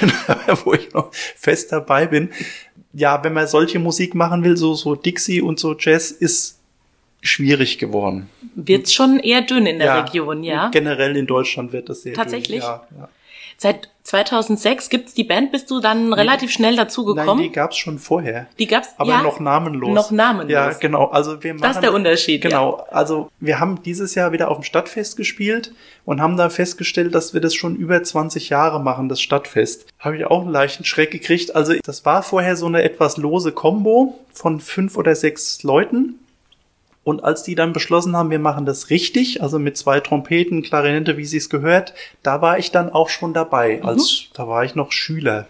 wo 0.65 0.75
ich 0.75 0.93
noch 0.93 1.13
fest 1.13 1.73
dabei 1.73 2.07
bin. 2.07 2.31
Ja, 2.93 3.23
wenn 3.23 3.33
man 3.33 3.47
solche 3.47 3.79
Musik 3.79 4.15
machen 4.15 4.43
will, 4.45 4.57
so, 4.57 4.75
so 4.75 4.95
Dixie 4.95 5.41
und 5.41 5.59
so 5.59 5.77
Jazz, 5.79 6.11
ist 6.11 6.59
schwierig 7.23 7.79
geworden. 7.79 8.31
Wird's 8.55 8.93
schon 8.93 9.19
eher 9.19 9.43
dünn 9.43 9.67
in 9.67 9.79
der 9.79 9.87
Ja, 9.87 10.01
Region, 10.01 10.43
ja? 10.43 10.69
Generell 10.71 11.17
in 11.17 11.27
Deutschland 11.27 11.73
wird 11.73 11.89
das 11.89 12.03
sehr 12.03 12.15
Tatsächlich? 12.15 12.61
Dünn. 12.61 12.69
Ja, 12.69 12.87
ja. 12.99 13.09
Seit 13.59 13.89
2006 14.07 14.89
gibt's 14.89 15.15
die 15.15 15.25
Band, 15.25 15.51
bist 15.51 15.71
du 15.71 15.81
dann 15.81 16.13
relativ 16.13 16.53
schnell 16.53 16.77
Nein, 16.77 16.85
dazugekommen? 16.87 17.43
die 17.43 17.51
gab's 17.51 17.77
schon 17.77 17.99
vorher. 17.99 18.47
Die 18.59 18.67
gab's, 18.67 18.91
Aber 18.99 19.11
ja, 19.11 19.23
noch 19.23 19.41
namenlos. 19.41 19.95
Noch 19.95 20.11
namenlos. 20.11 20.53
Ja, 20.53 20.71
genau. 20.73 21.07
Also 21.07 21.43
wir 21.43 21.55
machen, 21.55 21.63
Das 21.63 21.77
ist 21.77 21.83
der 21.83 21.93
Unterschied, 21.93 22.43
Genau. 22.43 22.87
Also 22.91 23.31
wir 23.41 23.59
haben 23.59 23.83
dieses 23.83 24.15
Jahr 24.15 24.31
wieder 24.33 24.51
auf 24.51 24.59
dem 24.59 24.63
Stadtfest 24.63 25.17
gespielt 25.17 25.73
und 26.05 26.21
haben 26.21 26.37
da 26.37 26.51
festgestellt, 26.51 27.15
dass 27.15 27.35
wir 27.35 27.41
das 27.41 27.55
schon 27.55 27.75
über 27.77 28.01
20 28.03 28.49
Jahre 28.49 28.81
machen, 28.81 29.09
das 29.09 29.21
Stadtfest. 29.21 29.87
Habe 29.99 30.19
ich 30.19 30.27
auch 30.27 30.43
einen 30.43 30.53
leichten 30.53 30.85
Schreck 30.85 31.11
gekriegt. 31.11 31.57
Also 31.57 31.75
das 31.83 32.05
war 32.05 32.23
vorher 32.23 32.57
so 32.57 32.67
eine 32.67 32.83
etwas 32.83 33.17
lose 33.17 33.53
Combo 33.53 34.19
von 34.33 34.61
fünf 34.61 34.97
oder 34.97 35.17
sechs 35.17 35.63
Leuten. 35.63 36.21
Und 37.07 37.23
als 37.23 37.45
die 37.45 37.55
dann 37.55 37.73
beschlossen 37.73 38.17
haben, 38.17 38.31
wir 38.31 38.41
machen 38.41 38.67
das 38.67 38.91
richtig, 38.91 39.41
also 39.41 39.61
mit 39.61 39.77
zwei 39.77 40.01
Trompeten, 40.01 40.63
Klarinette, 40.63 41.17
wie 41.17 41.25
sie 41.25 41.37
es 41.37 41.49
gehört, 41.49 41.95
da 42.25 42.43
war 42.43 42.59
ich 42.59 42.73
dann 42.73 42.91
auch 42.91 43.11
schon 43.11 43.33
dabei. 43.33 43.81
Als 43.85 44.25
da 44.35 44.49
war 44.49 44.65
ich 44.65 44.75
noch 44.75 44.91
Schüler. 44.91 45.47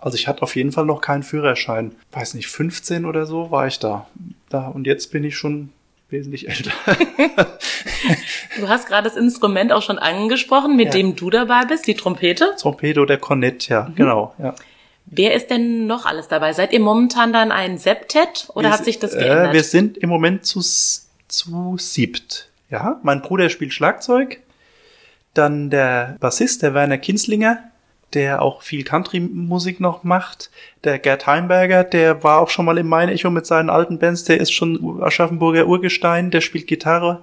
Also 0.00 0.14
ich 0.16 0.28
hatte 0.28 0.42
auf 0.42 0.54
jeden 0.54 0.70
Fall 0.70 0.84
noch 0.86 1.00
keinen 1.00 1.24
Führerschein. 1.24 1.90
Weiß 2.12 2.34
nicht, 2.34 2.46
15 2.46 3.04
oder 3.04 3.26
so 3.26 3.50
war 3.50 3.66
ich 3.66 3.80
da. 3.80 4.06
Da 4.48 4.68
und 4.68 4.86
jetzt 4.86 5.10
bin 5.10 5.24
ich 5.24 5.36
schon 5.36 5.70
wesentlich 6.08 6.48
älter. 6.48 6.70
Du 8.60 8.68
hast 8.68 8.86
gerade 8.86 9.08
das 9.08 9.16
Instrument 9.16 9.72
auch 9.72 9.82
schon 9.82 9.98
angesprochen, 9.98 10.76
mit 10.76 10.86
Ja. 10.86 10.92
dem 10.92 11.16
du 11.16 11.30
dabei 11.30 11.64
bist, 11.64 11.86
die 11.86 11.94
Trompete. 11.94 12.54
Trompete 12.58 13.00
oder 13.00 13.16
Kornett, 13.16 13.68
ja, 13.68 13.90
genau. 13.96 14.34
Ja. 14.38 14.54
Wer 15.14 15.34
ist 15.34 15.50
denn 15.50 15.86
noch 15.86 16.06
alles 16.06 16.26
dabei? 16.28 16.52
Seid 16.54 16.72
ihr 16.72 16.80
momentan 16.80 17.32
dann 17.34 17.52
ein 17.52 17.76
Septet 17.78 18.48
oder 18.54 18.68
Wir 18.68 18.72
hat 18.72 18.78
si- 18.78 18.84
sich 18.86 18.98
das 18.98 19.14
Äh, 19.14 19.18
geändert? 19.18 19.52
wir 19.52 19.62
sind 19.62 19.98
im 19.98 20.08
Moment 20.08 20.46
zu, 20.46 20.60
zu 21.28 21.76
siebt. 21.78 22.48
Ja, 22.70 22.98
mein 23.02 23.20
Bruder 23.20 23.50
spielt 23.50 23.74
Schlagzeug. 23.74 24.40
Dann 25.34 25.68
der 25.70 26.16
Bassist, 26.20 26.62
der 26.62 26.72
Werner 26.74 26.96
Kinslinger, 26.98 27.58
der 28.14 28.40
auch 28.42 28.62
viel 28.62 28.84
Country-Musik 28.84 29.80
noch 29.80 30.02
macht. 30.02 30.50
Der 30.84 30.98
Gerd 30.98 31.26
Heimberger, 31.26 31.84
der 31.84 32.22
war 32.24 32.40
auch 32.40 32.48
schon 32.50 32.64
mal 32.64 32.78
im 32.78 32.86
Main 32.88 33.08
Echo 33.10 33.30
mit 33.30 33.44
seinen 33.46 33.70
alten 33.70 33.98
Bands. 33.98 34.24
Der 34.24 34.40
ist 34.40 34.52
schon 34.52 35.02
Aschaffenburger 35.02 35.66
Urgestein, 35.66 36.30
der 36.30 36.40
spielt 36.40 36.66
Gitarre. 36.66 37.22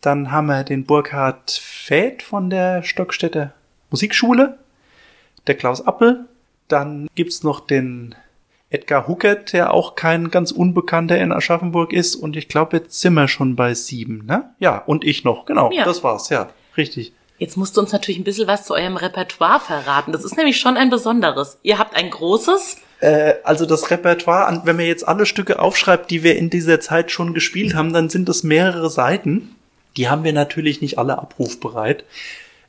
Dann 0.00 0.30
haben 0.30 0.46
wir 0.46 0.64
den 0.64 0.84
Burkhard 0.84 1.50
Fäth 1.50 2.22
von 2.22 2.48
der 2.50 2.82
Stockstädter 2.82 3.52
Musikschule. 3.90 4.58
Der 5.46 5.54
Klaus 5.54 5.86
Appel. 5.86 6.26
Dann 6.68 7.08
gibt's 7.14 7.42
noch 7.42 7.60
den 7.60 8.14
Edgar 8.70 9.06
Huckert, 9.06 9.52
der 9.52 9.72
auch 9.72 9.94
kein 9.94 10.30
ganz 10.30 10.50
Unbekannter 10.50 11.18
in 11.18 11.32
Aschaffenburg 11.32 11.92
ist. 11.92 12.16
Und 12.16 12.36
ich 12.36 12.48
glaube, 12.48 12.78
jetzt 12.78 13.00
sind 13.00 13.14
wir 13.14 13.28
schon 13.28 13.54
bei 13.56 13.74
sieben, 13.74 14.24
ne? 14.26 14.50
Ja, 14.58 14.78
und 14.78 15.04
ich 15.04 15.24
noch. 15.24 15.46
Genau, 15.46 15.70
Ja. 15.72 15.84
das 15.84 16.02
war's, 16.02 16.28
ja. 16.30 16.48
Richtig. 16.76 17.12
Jetzt 17.38 17.56
musst 17.56 17.76
du 17.76 17.80
uns 17.82 17.92
natürlich 17.92 18.18
ein 18.18 18.24
bisschen 18.24 18.48
was 18.48 18.64
zu 18.64 18.74
eurem 18.74 18.96
Repertoire 18.96 19.60
verraten. 19.60 20.12
Das 20.12 20.24
ist 20.24 20.36
nämlich 20.36 20.58
schon 20.58 20.76
ein 20.76 20.90
besonderes. 20.90 21.58
Ihr 21.62 21.78
habt 21.78 21.94
ein 21.94 22.10
großes. 22.10 22.78
Äh, 23.00 23.34
also 23.44 23.66
das 23.66 23.90
Repertoire, 23.90 24.62
wenn 24.64 24.76
man 24.76 24.86
jetzt 24.86 25.06
alle 25.06 25.26
Stücke 25.26 25.58
aufschreibt, 25.58 26.10
die 26.10 26.22
wir 26.22 26.36
in 26.36 26.48
dieser 26.50 26.80
Zeit 26.80 27.10
schon 27.10 27.34
gespielt 27.34 27.74
haben, 27.74 27.92
dann 27.92 28.08
sind 28.08 28.28
es 28.28 28.42
mehrere 28.42 28.88
Seiten. 28.88 29.54
Die 29.98 30.08
haben 30.08 30.24
wir 30.24 30.32
natürlich 30.32 30.80
nicht 30.80 30.98
alle 30.98 31.18
abrufbereit. 31.18 32.04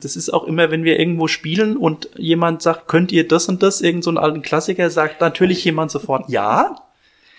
Das 0.00 0.16
ist 0.16 0.30
auch 0.30 0.44
immer, 0.44 0.70
wenn 0.70 0.84
wir 0.84 0.98
irgendwo 0.98 1.28
spielen 1.28 1.76
und 1.76 2.08
jemand 2.16 2.62
sagt, 2.62 2.88
könnt 2.88 3.12
ihr 3.12 3.26
das 3.26 3.48
und 3.48 3.62
das, 3.62 3.80
irgend 3.80 4.04
so 4.04 4.10
einen 4.10 4.18
alten 4.18 4.42
Klassiker, 4.42 4.90
sagt 4.90 5.20
natürlich 5.20 5.64
jemand 5.64 5.90
sofort 5.90 6.28
ja. 6.28 6.76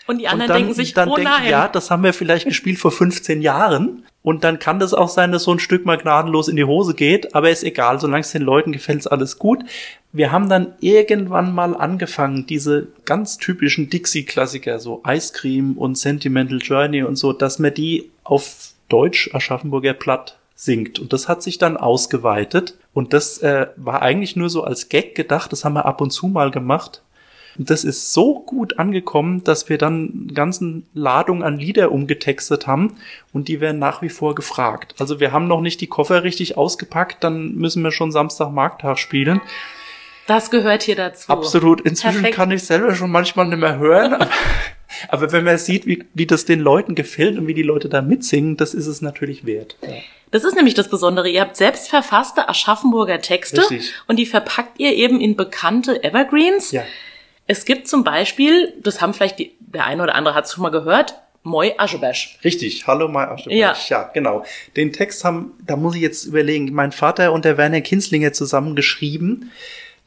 Und 0.07 0.17
die 0.17 0.25
Und 0.25 0.31
anderen 0.31 0.47
dann, 0.47 0.57
denken 0.57 0.73
sich, 0.73 0.93
dann 0.93 1.09
oh 1.09 1.15
denken, 1.15 1.31
nein. 1.31 1.49
ja, 1.49 1.67
das 1.67 1.91
haben 1.91 2.03
wir 2.03 2.13
vielleicht 2.13 2.47
gespielt 2.47 2.79
vor 2.79 2.91
15 2.91 3.41
Jahren. 3.43 4.03
Und 4.23 4.43
dann 4.43 4.57
kann 4.57 4.79
das 4.79 4.93
auch 4.95 5.07
sein, 5.07 5.31
dass 5.31 5.43
so 5.43 5.51
ein 5.51 5.59
Stück 5.59 5.85
mal 5.85 5.97
gnadenlos 5.97 6.47
in 6.47 6.55
die 6.55 6.63
Hose 6.63 6.95
geht. 6.95 7.35
Aber 7.35 7.51
ist 7.51 7.63
egal, 7.63 7.99
solange 7.99 8.21
es 8.21 8.31
den 8.31 8.41
Leuten 8.41 8.71
gefällt, 8.71 8.99
ist 8.99 9.07
alles 9.07 9.37
gut. 9.37 9.63
Wir 10.11 10.31
haben 10.31 10.49
dann 10.49 10.73
irgendwann 10.79 11.53
mal 11.53 11.75
angefangen, 11.75 12.47
diese 12.47 12.87
ganz 13.05 13.37
typischen 13.37 13.91
Dixie-Klassiker, 13.91 14.79
so 14.79 15.03
Ice 15.07 15.31
Cream 15.33 15.77
und 15.77 15.95
Sentimental 15.95 16.57
Journey 16.57 17.03
und 17.03 17.15
so, 17.15 17.31
dass 17.31 17.59
man 17.59 17.73
die 17.73 18.09
auf 18.23 18.71
Deutsch 18.89 19.29
Aschaffenburger 19.33 19.93
Platt 19.93 20.38
singt. 20.59 20.99
Und 20.99 21.13
das 21.13 21.29
hat 21.29 21.41
sich 21.41 21.57
dann 21.57 21.77
ausgeweitet. 21.77 22.77
Und 22.93 23.13
das 23.13 23.37
äh, 23.37 23.67
war 23.77 24.01
eigentlich 24.01 24.35
nur 24.35 24.49
so 24.49 24.63
als 24.63 24.89
Gag 24.89 25.15
gedacht. 25.15 25.53
Das 25.53 25.63
haben 25.63 25.73
wir 25.73 25.85
ab 25.85 26.01
und 26.01 26.11
zu 26.11 26.27
mal 26.27 26.51
gemacht. 26.51 27.01
Und 27.57 27.69
das 27.69 27.85
ist 27.85 28.13
so 28.13 28.39
gut 28.39 28.77
angekommen, 28.77 29.43
dass 29.45 29.69
wir 29.69 29.77
dann 29.77 30.31
ganzen 30.33 30.85
Ladung 30.93 31.43
an 31.43 31.57
Lieder 31.57 31.93
umgetextet 31.93 32.67
haben 32.67 32.97
und 33.33 33.47
die 33.47 33.59
werden 33.59 33.79
nach 33.79 34.01
wie 34.01 34.09
vor 34.09 34.35
gefragt. 34.35 34.95
Also 34.99 35.19
wir 35.19 35.31
haben 35.31 35.47
noch 35.47 35.61
nicht 35.61 35.81
die 35.81 35.87
Koffer 35.87 36.23
richtig 36.23 36.57
ausgepackt, 36.57 37.23
dann 37.23 37.55
müssen 37.55 37.83
wir 37.83 37.91
schon 37.91 38.11
Samstag 38.11 38.51
Markttag 38.51 38.99
spielen. 38.99 39.41
Das 40.29 40.51
gehört 40.51 40.83
hier 40.83 40.95
dazu. 40.95 41.31
Absolut. 41.31 41.81
Inzwischen 41.81 42.21
Perfekt. 42.21 42.35
kann 42.35 42.51
ich 42.51 42.63
selber 42.63 42.93
schon 42.93 43.09
manchmal 43.09 43.47
nicht 43.47 43.57
mehr 43.57 43.79
hören. 43.79 44.13
Aber, 44.13 44.29
aber 45.09 45.31
wenn 45.31 45.43
man 45.43 45.57
sieht, 45.57 45.87
wie, 45.87 46.05
wie 46.13 46.27
das 46.27 46.45
den 46.45 46.59
Leuten 46.59 46.93
gefällt 46.93 47.39
und 47.39 47.47
wie 47.47 47.55
die 47.55 47.63
Leute 47.63 47.89
da 47.89 48.03
mitsingen, 48.03 48.55
das 48.55 48.75
ist 48.75 48.85
es 48.85 49.01
natürlich 49.01 49.47
wert. 49.47 49.75
Ja. 49.81 49.89
Das 50.29 50.43
ist 50.43 50.55
nämlich 50.55 50.75
das 50.75 50.87
Besondere. 50.87 51.27
Ihr 51.27 51.41
habt 51.41 51.57
selbst 51.57 51.89
verfasste 51.89 52.47
Aschaffenburger 52.47 53.19
Texte 53.21 53.61
Richtig. 53.61 53.93
und 54.05 54.17
die 54.19 54.27
verpackt 54.27 54.79
ihr 54.79 54.93
eben 54.93 55.19
in 55.19 55.35
bekannte 55.35 56.03
Evergreens. 56.03 56.71
ja. 56.71 56.83
Es 57.47 57.65
gibt 57.65 57.87
zum 57.87 58.03
Beispiel, 58.03 58.75
das 58.83 59.01
haben 59.01 59.15
vielleicht 59.15 59.39
die, 59.39 59.55
der 59.59 59.87
eine 59.87 60.03
oder 60.03 60.13
andere 60.13 60.35
hat 60.35 60.45
es 60.45 60.53
schon 60.53 60.61
mal 60.61 60.69
gehört, 60.69 61.15
Moi 61.41 61.73
Aschebesch. 61.75 62.37
Richtig, 62.43 62.85
hallo 62.85 63.07
mein 63.07 63.29
Ascheberg. 63.29 63.57
Ja. 63.57 63.75
ja, 63.87 64.03
genau. 64.13 64.45
Den 64.75 64.93
Text 64.93 65.23
haben, 65.23 65.53
da 65.65 65.75
muss 65.75 65.95
ich 65.95 66.01
jetzt 66.01 66.25
überlegen, 66.25 66.71
mein 66.71 66.91
Vater 66.91 67.33
und 67.33 67.45
der 67.45 67.57
Werner 67.57 67.81
Kinslinger 67.81 68.33
zusammen 68.33 68.75
geschrieben. 68.75 69.51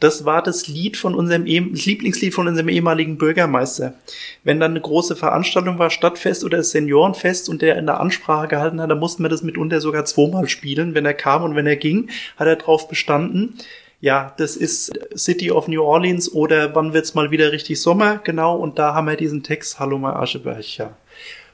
Das 0.03 0.25
war 0.25 0.43
das 0.43 0.67
Lied 0.67 0.97
von 0.97 1.15
unserem, 1.15 1.47
ehem- 1.47 1.73
das 1.73 1.87
Lieblingslied 1.87 2.35
von 2.35 2.49
unserem 2.49 2.69
ehemaligen 2.69 3.19
Bürgermeister. 3.19 3.95
Wenn 4.43 4.59
dann 4.59 4.73
eine 4.73 4.81
große 4.81 5.15
Veranstaltung 5.15 5.79
war, 5.79 5.91
Stadtfest 5.91 6.43
oder 6.45 6.63
Seniorenfest 6.65 7.49
und 7.49 7.63
der 7.63 7.77
in 7.77 7.87
der 7.87 8.01
Ansprache 8.01 8.49
gehalten 8.49 8.81
hat, 8.81 8.91
dann 8.91 8.99
mussten 8.99 9.23
wir 9.23 9.29
das 9.29 9.43
mitunter 9.43 9.81
sogar 9.81 10.05
zweimal 10.05 10.49
spielen. 10.49 10.95
Wenn 10.95 11.07
er 11.07 11.15
kam 11.15 11.45
und 11.45 11.55
wenn 11.55 11.69
er 11.69 11.77
ging, 11.77 12.11
hat 12.37 12.49
er 12.49 12.57
drauf 12.57 12.89
bestanden. 12.89 13.55
Ja, 14.01 14.35
das 14.39 14.57
ist 14.57 14.93
City 15.17 15.53
of 15.53 15.69
New 15.69 15.83
Orleans 15.85 16.33
oder 16.33 16.75
wann 16.75 16.93
wird's 16.93 17.15
mal 17.15 17.31
wieder 17.31 17.53
richtig 17.53 17.81
Sommer? 17.81 18.21
Genau, 18.25 18.57
und 18.57 18.81
da 18.81 18.95
haben 18.95 19.07
wir 19.07 19.17
diesen 19.17 19.45
Text, 19.45 19.79
Hallo 19.79 19.99
mein 19.99 20.15
Ascheberg, 20.15 20.77
ja. 20.79 20.97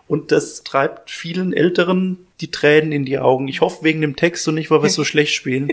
Und 0.09 0.33
das 0.33 0.65
treibt 0.65 1.11
vielen 1.11 1.53
Älteren 1.53 2.27
die 2.41 2.51
Tränen 2.51 2.93
in 2.93 3.05
die 3.05 3.19
Augen. 3.19 3.47
Ich 3.47 3.61
hoffe 3.61 3.85
wegen 3.85 4.01
dem 4.01 4.17
Text 4.17 4.49
und 4.49 4.55
nicht, 4.55 4.71
weil 4.71 4.83
wir 4.83 4.87
es 4.87 4.95
so 4.95 5.05
schlecht 5.05 5.35
spielen. 5.35 5.73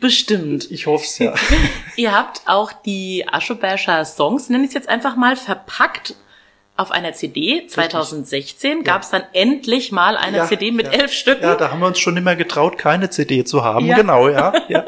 Bestimmt. 0.00 0.70
Ich 0.70 0.86
hoffe 0.86 1.04
es 1.04 1.18
ja. 1.18 1.34
Ihr 1.96 2.12
habt 2.12 2.42
auch 2.46 2.72
die 2.72 3.24
Ascheberscher 3.30 4.04
Songs, 4.04 4.48
nenne 4.48 4.64
ich 4.64 4.68
es 4.68 4.74
jetzt 4.74 4.88
einfach 4.88 5.16
mal, 5.16 5.36
verpackt 5.36 6.14
auf 6.76 6.92
einer 6.92 7.12
CD. 7.12 7.66
2016 7.66 8.84
gab 8.84 9.02
es 9.02 9.10
dann 9.10 9.22
endlich 9.32 9.90
mal 9.90 10.16
eine 10.16 10.38
Ja, 10.38 10.46
CD 10.46 10.70
mit 10.70 10.86
ja. 10.86 10.92
elf 10.92 11.12
Stücken. 11.12 11.42
Ja, 11.42 11.56
da 11.56 11.72
haben 11.72 11.80
wir 11.80 11.86
uns 11.88 11.98
schon 11.98 12.16
immer 12.16 12.36
getraut, 12.36 12.78
keine 12.78 13.10
CD 13.10 13.44
zu 13.44 13.64
haben. 13.64 13.88
Genau, 13.88 14.28
ja. 14.28 14.52
ja. 14.68 14.84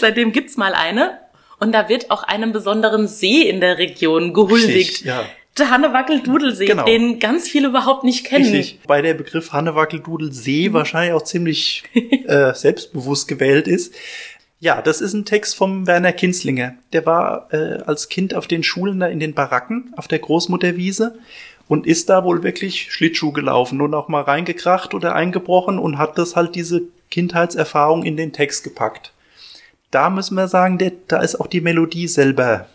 Seitdem 0.00 0.32
gibt's 0.32 0.56
mal 0.56 0.74
eine. 0.74 1.18
Und 1.60 1.72
da 1.72 1.88
wird 1.88 2.10
auch 2.10 2.24
einem 2.24 2.52
besonderen 2.52 3.06
See 3.06 3.42
in 3.42 3.60
der 3.60 3.78
Region 3.78 4.32
gehuldigt. 4.32 4.74
Richtig, 4.74 5.04
ja. 5.04 5.24
Hannewackel-Dudelsee, 5.66 6.66
Genau. 6.66 6.84
den 6.84 7.18
ganz 7.18 7.48
viele 7.48 7.68
überhaupt 7.68 8.04
nicht 8.04 8.24
kennen. 8.26 8.44
Richtig. 8.44 8.80
Bei 8.86 9.02
der 9.02 9.14
Begriff 9.14 9.52
Hannewackel-Dudel 9.52 10.32
See 10.32 10.72
wahrscheinlich 10.72 11.12
auch 11.12 11.22
ziemlich 11.22 11.82
äh, 12.26 12.54
selbstbewusst 12.54 13.28
gewählt 13.28 13.66
ist. 13.68 13.94
Ja, 14.60 14.82
das 14.82 15.00
ist 15.00 15.12
ein 15.14 15.24
Text 15.24 15.54
vom 15.56 15.86
Werner 15.86 16.12
Kinslinger. 16.12 16.74
Der 16.92 17.06
war 17.06 17.48
äh, 17.52 17.78
als 17.86 18.08
Kind 18.08 18.34
auf 18.34 18.46
den 18.48 18.62
Schulen 18.64 18.98
da 19.00 19.06
in 19.06 19.20
den 19.20 19.34
Baracken 19.34 19.92
auf 19.96 20.08
der 20.08 20.18
Großmutterwiese 20.18 21.16
und 21.68 21.86
ist 21.86 22.08
da 22.08 22.24
wohl 22.24 22.42
wirklich 22.42 22.92
Schlittschuh 22.92 23.30
gelaufen 23.32 23.80
und 23.80 23.94
auch 23.94 24.08
mal 24.08 24.22
reingekracht 24.22 24.94
oder 24.94 25.14
eingebrochen 25.14 25.78
und 25.78 25.98
hat 25.98 26.18
das 26.18 26.34
halt 26.34 26.54
diese 26.56 26.82
Kindheitserfahrung 27.10 28.02
in 28.04 28.16
den 28.16 28.32
Text 28.32 28.64
gepackt. 28.64 29.12
da 29.90 30.10
müssen 30.10 30.34
wir 30.34 30.48
sagen, 30.48 30.76
der, 30.78 30.92
da 31.06 31.20
ist 31.20 31.36
auch 31.36 31.46
die 31.46 31.60
Melodie 31.60 32.08
selber, 32.08 32.66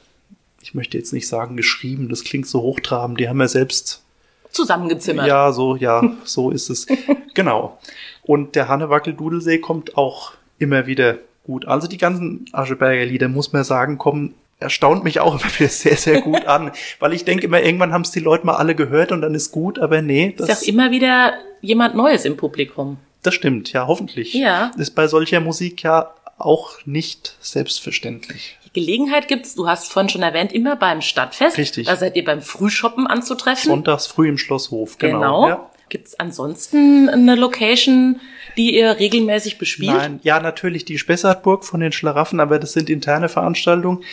ich 0.63 0.73
möchte 0.73 0.97
jetzt 0.97 1.11
nicht 1.11 1.27
sagen 1.27 1.57
geschrieben, 1.57 2.07
das 2.07 2.23
klingt 2.23 2.47
so 2.47 2.61
hochtrabend, 2.61 3.19
die 3.19 3.27
haben 3.27 3.37
wir 3.37 3.49
selbst 3.49 4.01
zusammengezimmert. 4.49 5.27
Ja, 5.27 5.51
so, 5.51 5.75
ja, 5.75 6.01
so 6.23 6.51
ist 6.51 6.69
es. 6.69 6.87
genau. 7.33 7.77
Und 8.21 8.55
der 8.55 8.69
Hannewackel-Dudelsee 8.69 9.59
kommt 9.59 9.97
auch 9.97 10.33
immer 10.59 10.87
wieder 10.87 11.17
gut. 11.43 11.67
Also 11.67 11.87
die 11.87 11.97
ganzen 11.97 12.45
Ascheberger 12.53 13.05
Lieder, 13.05 13.27
muss 13.27 13.51
man 13.51 13.65
sagen, 13.65 13.97
kommen 13.97 14.35
erstaunt 14.59 15.03
mich 15.03 15.19
auch 15.19 15.33
immer 15.33 15.59
wieder 15.59 15.69
sehr, 15.69 15.97
sehr 15.97 16.21
gut 16.21 16.45
an. 16.47 16.71
Weil 16.99 17.11
ich 17.11 17.25
denke 17.25 17.45
immer, 17.45 17.61
irgendwann 17.61 17.91
haben 17.91 18.03
es 18.03 18.11
die 18.11 18.21
Leute 18.21 18.45
mal 18.45 18.55
alle 18.55 18.73
gehört 18.73 19.11
und 19.11 19.21
dann 19.21 19.35
ist 19.35 19.51
gut, 19.51 19.79
aber 19.79 20.01
nee. 20.01 20.33
Das 20.37 20.47
ist 20.47 20.63
auch 20.63 20.67
immer 20.67 20.91
wieder 20.91 21.33
jemand 21.59 21.95
Neues 21.95 22.23
im 22.23 22.37
Publikum. 22.37 22.97
Das 23.21 23.33
stimmt, 23.33 23.73
ja, 23.73 23.87
hoffentlich. 23.87 24.33
Ja. 24.33 24.71
Ist 24.77 24.91
bei 24.91 25.07
solcher 25.07 25.41
Musik 25.41 25.83
ja 25.83 26.13
auch 26.37 26.77
nicht 26.85 27.35
selbstverständlich. 27.41 28.57
Gelegenheit 28.73 29.27
gibt's, 29.27 29.55
du 29.55 29.67
hast 29.67 29.91
vorhin 29.91 30.09
schon 30.09 30.23
erwähnt, 30.23 30.51
immer 30.51 30.75
beim 30.75 31.01
Stadtfest. 31.01 31.57
Richtig. 31.57 31.87
Da 31.87 31.95
seid 31.95 32.15
ihr 32.15 32.23
beim 32.23 32.41
Frühshoppen 32.41 33.05
anzutreffen. 33.05 33.69
Sonntags 33.69 34.07
früh 34.07 34.27
im 34.27 34.37
Schlosshof, 34.37 34.97
genau. 34.97 35.19
Genau. 35.19 35.47
Ja. 35.47 35.69
Gibt's 35.89 36.19
ansonsten 36.19 37.07
eine 37.07 37.35
Location, 37.35 38.19
die 38.57 38.75
ihr 38.75 38.97
regelmäßig 38.97 39.59
bespielt? 39.59 39.93
Nein, 39.93 40.19
ja, 40.23 40.39
natürlich 40.39 40.85
die 40.85 40.97
Spessartburg 40.97 41.63
von 41.63 41.81
den 41.81 41.91
Schlaraffen, 41.91 42.39
aber 42.39 42.57
das 42.57 42.73
sind 42.73 42.89
interne 42.89 43.29
Veranstaltungen. 43.29 44.03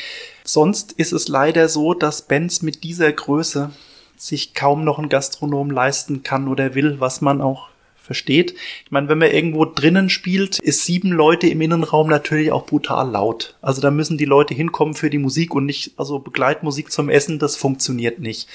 Sonst 0.44 0.92
ist 0.92 1.12
es 1.12 1.29
leider 1.29 1.70
so, 1.70 1.94
dass 1.94 2.23
Bands 2.23 2.61
mit 2.61 2.85
dieser 2.85 3.11
Größe 3.11 3.70
sich 4.18 4.53
kaum 4.53 4.85
noch 4.85 4.99
einen 4.99 5.09
Gastronom 5.09 5.70
leisten 5.70 6.23
kann 6.23 6.49
oder 6.49 6.75
will, 6.75 7.01
was 7.01 7.23
man 7.23 7.40
auch 7.40 7.69
versteht. 8.00 8.54
Ich 8.84 8.90
meine, 8.90 9.08
wenn 9.08 9.18
man 9.18 9.30
irgendwo 9.30 9.64
drinnen 9.64 10.08
spielt, 10.08 10.58
ist 10.58 10.84
sieben 10.84 11.12
Leute 11.12 11.46
im 11.46 11.60
Innenraum 11.60 12.08
natürlich 12.08 12.50
auch 12.50 12.66
brutal 12.66 13.10
laut. 13.10 13.56
Also 13.60 13.80
da 13.80 13.90
müssen 13.90 14.18
die 14.18 14.24
Leute 14.24 14.54
hinkommen 14.54 14.94
für 14.94 15.10
die 15.10 15.18
Musik 15.18 15.54
und 15.54 15.66
nicht, 15.66 15.92
also 15.96 16.18
Begleitmusik 16.18 16.90
zum 16.90 17.08
Essen, 17.08 17.38
das 17.38 17.56
funktioniert 17.56 18.18
nicht. 18.18 18.48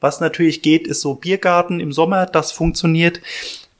Was 0.00 0.20
natürlich 0.20 0.62
geht, 0.62 0.86
ist 0.86 1.00
so 1.00 1.14
Biergarten 1.14 1.80
im 1.80 1.92
Sommer, 1.92 2.26
das 2.26 2.52
funktioniert. 2.52 3.20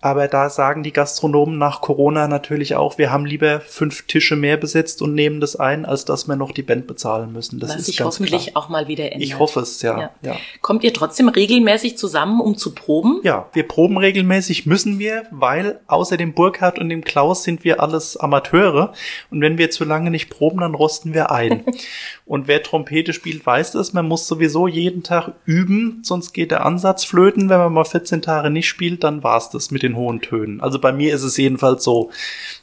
Aber 0.01 0.29
da 0.29 0.49
sagen 0.49 0.85
die 0.85 0.93
Gastronomen 0.93 1.59
nach 1.59 1.81
Corona 1.81 2.29
natürlich 2.29 2.77
auch, 2.77 2.99
wir 2.99 3.11
haben 3.11 3.27
lieber 3.27 3.61
fünf 3.61 4.07
Tische 4.07 4.37
mehr 4.37 4.57
besetzt 4.57 5.03
und 5.03 5.15
nehmen 5.15 5.41
das 5.41 5.57
ein, 5.57 5.85
als 5.85 6.05
dass 6.05 6.29
wir 6.29 6.37
noch 6.37 6.53
die 6.53 6.63
Band 6.63 6.87
bezahlen 6.87 7.33
müssen. 7.33 7.59
Das 7.59 7.71
Was 7.71 7.77
ist 7.79 7.87
sich 7.87 7.97
ganz 7.97 8.15
hoffentlich 8.15 8.53
klar. 8.53 8.63
auch 8.63 8.69
mal 8.69 8.87
wieder 8.87 9.07
ändert. 9.07 9.23
Ich 9.23 9.41
hoffe 9.41 9.59
es, 9.59 9.83
ja. 9.83 9.99
Ja. 9.99 10.11
ja. 10.23 10.37
Kommt 10.61 10.85
ihr 10.85 10.95
trotzdem 10.95 11.29
regelmäßig 11.29 11.99
zusammen, 11.99 12.41
um 12.41 12.57
zu 12.57 12.77
proben? 12.77 13.21
Ja, 13.25 13.49
wir 13.53 13.67
proben 13.67 13.97
regelmäßig, 13.97 14.67
müssen 14.67 15.01
wir, 15.01 15.25
weil 15.33 15.81
außer 15.89 16.17
dem 16.17 16.33
Burkhardt 16.33 16.79
und 16.79 16.91
dem 16.91 17.03
Klaus 17.03 17.43
sind 17.43 17.65
wir 17.65 17.83
alles 17.83 18.17
Amateure. 18.17 18.93
Und 19.33 19.41
wenn 19.41 19.59
wir 19.59 19.71
zu 19.73 19.85
lange 19.85 20.13
nicht 20.13 20.31
proben, 20.31 20.61
dann 20.61 20.77
rosten 20.77 21.13
wir 21.13 21.33
ein. 21.33 21.65
und 22.25 22.47
wer 22.47 22.63
Trompete 22.63 23.13
spielt, 23.13 23.45
weiß 23.45 23.73
das. 23.73 23.95
Man 23.95 24.07
muss 24.07 24.29
sowieso 24.29 24.69
jeden 24.69 25.03
Tag 25.03 25.33
üben, 25.45 26.03
sonst 26.05 26.33
geht 26.35 26.53
der 26.53 26.65
Ansatz 26.65 27.05
flöten. 27.05 27.49
Wenn 27.49 27.59
man 27.59 27.73
mal 27.73 27.85
14 27.85 28.23
Tage 28.23 28.51
nicht 28.51 28.69
spielt, 28.69 29.03
dann 29.03 29.25
war's 29.25 29.51
das 29.51 29.73
mit 29.73 29.88
den 29.89 29.97
hohen 29.97 30.21
Tönen. 30.21 30.61
Also 30.61 30.79
bei 30.79 30.93
mir 30.93 31.15
ist 31.15 31.23
es 31.23 31.37
jedenfalls 31.37 31.85
so. 31.85 32.11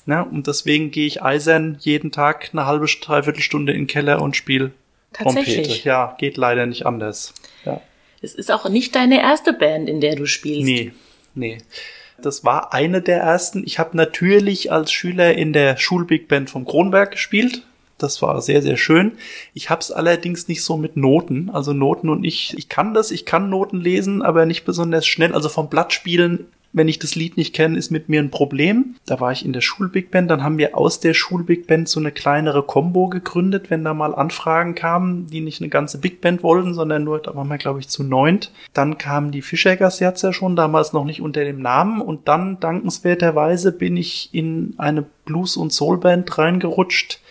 Ne? 0.06 0.24
Und 0.24 0.48
deswegen 0.48 0.92
gehe 0.92 1.08
ich 1.08 1.22
eisern 1.22 1.78
jeden 1.80 2.12
Tag 2.12 2.50
eine 2.54 2.66
halbe, 2.66 2.86
dreiviertel 2.86 3.42
Stunde 3.42 3.74
in 3.74 3.82
den 3.82 3.88
Keller 3.88 4.22
und 4.22 4.36
spiele 4.36 4.72
Trompete. 5.14 5.62
Ja, 5.84 6.16
geht 6.18 6.38
leider 6.38 6.66
nicht 6.66 6.86
anders. 6.86 7.34
Ja. 7.66 7.82
Es 8.22 8.34
ist 8.34 8.52
auch 8.52 8.68
nicht 8.70 8.96
deine 8.96 9.22
erste 9.22 9.54
Band, 9.54 9.90
in 9.90 10.02
der 10.02 10.16
du 10.16 10.26
spielst. 10.26 10.66
Nee, 10.66 10.94
nee. 11.36 11.58
Das 12.22 12.44
war 12.44 12.74
eine 12.74 13.02
der 13.02 13.20
ersten. 13.20 13.64
Ich 13.66 13.78
habe 13.78 13.98
natürlich 13.98 14.72
als 14.72 14.92
Schüler 14.92 15.36
in 15.36 15.54
der 15.54 15.78
Schulbig 15.78 16.28
Band 16.28 16.50
vom 16.50 16.66
Kronberg 16.66 17.12
gespielt. 17.12 17.64
Das 17.98 18.22
war 18.22 18.42
sehr, 18.42 18.62
sehr 18.62 18.78
schön. 18.78 19.14
Ich 19.54 19.70
habe 19.70 19.82
es 19.82 19.92
allerdings 19.92 20.48
nicht 20.48 20.64
so 20.64 20.76
mit 20.76 20.98
Noten. 20.98 21.50
Also 21.52 21.74
Noten 21.74 22.10
und 22.10 22.24
ich, 22.24 22.54
ich 22.58 22.68
kann 22.68 22.94
das, 22.94 23.12
ich 23.12 23.26
kann 23.26 23.50
Noten 23.50 23.80
lesen, 23.80 24.22
aber 24.22 24.46
nicht 24.46 24.66
besonders 24.66 25.06
schnell. 25.06 25.34
Also 25.34 25.48
vom 25.50 25.70
Blatt 25.70 25.94
spielen, 25.94 26.48
wenn 26.76 26.90
ich 26.90 27.00
das 27.00 27.16
Lied 27.16 27.38
nicht 27.38 27.56
kenne, 27.56 27.78
ist 27.78 27.90
mit 27.90 28.10
mir 28.10 28.22
ein 28.22 28.32
Problem. 28.32 28.96
Da 29.06 29.22
war 29.22 29.32
ich 29.32 29.46
in 29.46 29.54
der 29.54 29.62
Schulbig 29.62 30.12
Band. 30.12 30.30
Dann 30.30 30.44
haben 30.44 30.58
wir 30.58 30.78
aus 30.78 31.00
der 31.00 31.14
Schulbig 31.14 31.68
Band 31.68 31.88
so 31.88 32.02
eine 32.02 32.12
kleinere 32.12 32.64
Combo 32.64 33.08
gegründet, 33.08 33.70
wenn 33.70 33.86
da 33.86 33.94
mal 33.94 34.14
Anfragen 34.14 34.76
kamen, 34.76 35.28
die 35.28 35.40
nicht 35.40 35.62
eine 35.62 35.70
ganze 35.70 36.00
Big 36.00 36.20
Band 36.20 36.44
wollten, 36.44 36.74
sondern 36.74 37.06
nur, 37.06 37.20
da 37.20 37.34
waren 37.34 37.48
wir, 37.48 37.58
glaube 37.58 37.80
ich, 37.80 37.88
zu 37.88 38.04
neunt. 38.04 38.52
Dann 38.74 38.98
kamen 38.98 39.32
die 39.32 39.42
Fischergasjatzer 39.42 40.34
schon, 40.34 40.58
damals 40.58 40.92
noch 40.92 41.06
nicht 41.06 41.22
unter 41.22 41.46
dem 41.46 41.62
Namen. 41.62 42.02
Und 42.02 42.28
dann, 42.28 42.60
dankenswerterweise, 42.60 43.72
bin 43.72 43.96
ich 43.96 44.30
in 44.34 44.74
eine 44.78 45.06
Blues- 45.24 45.56
und 45.56 45.72
Soul-Band 45.72 46.38
reingerutscht, 46.38 47.22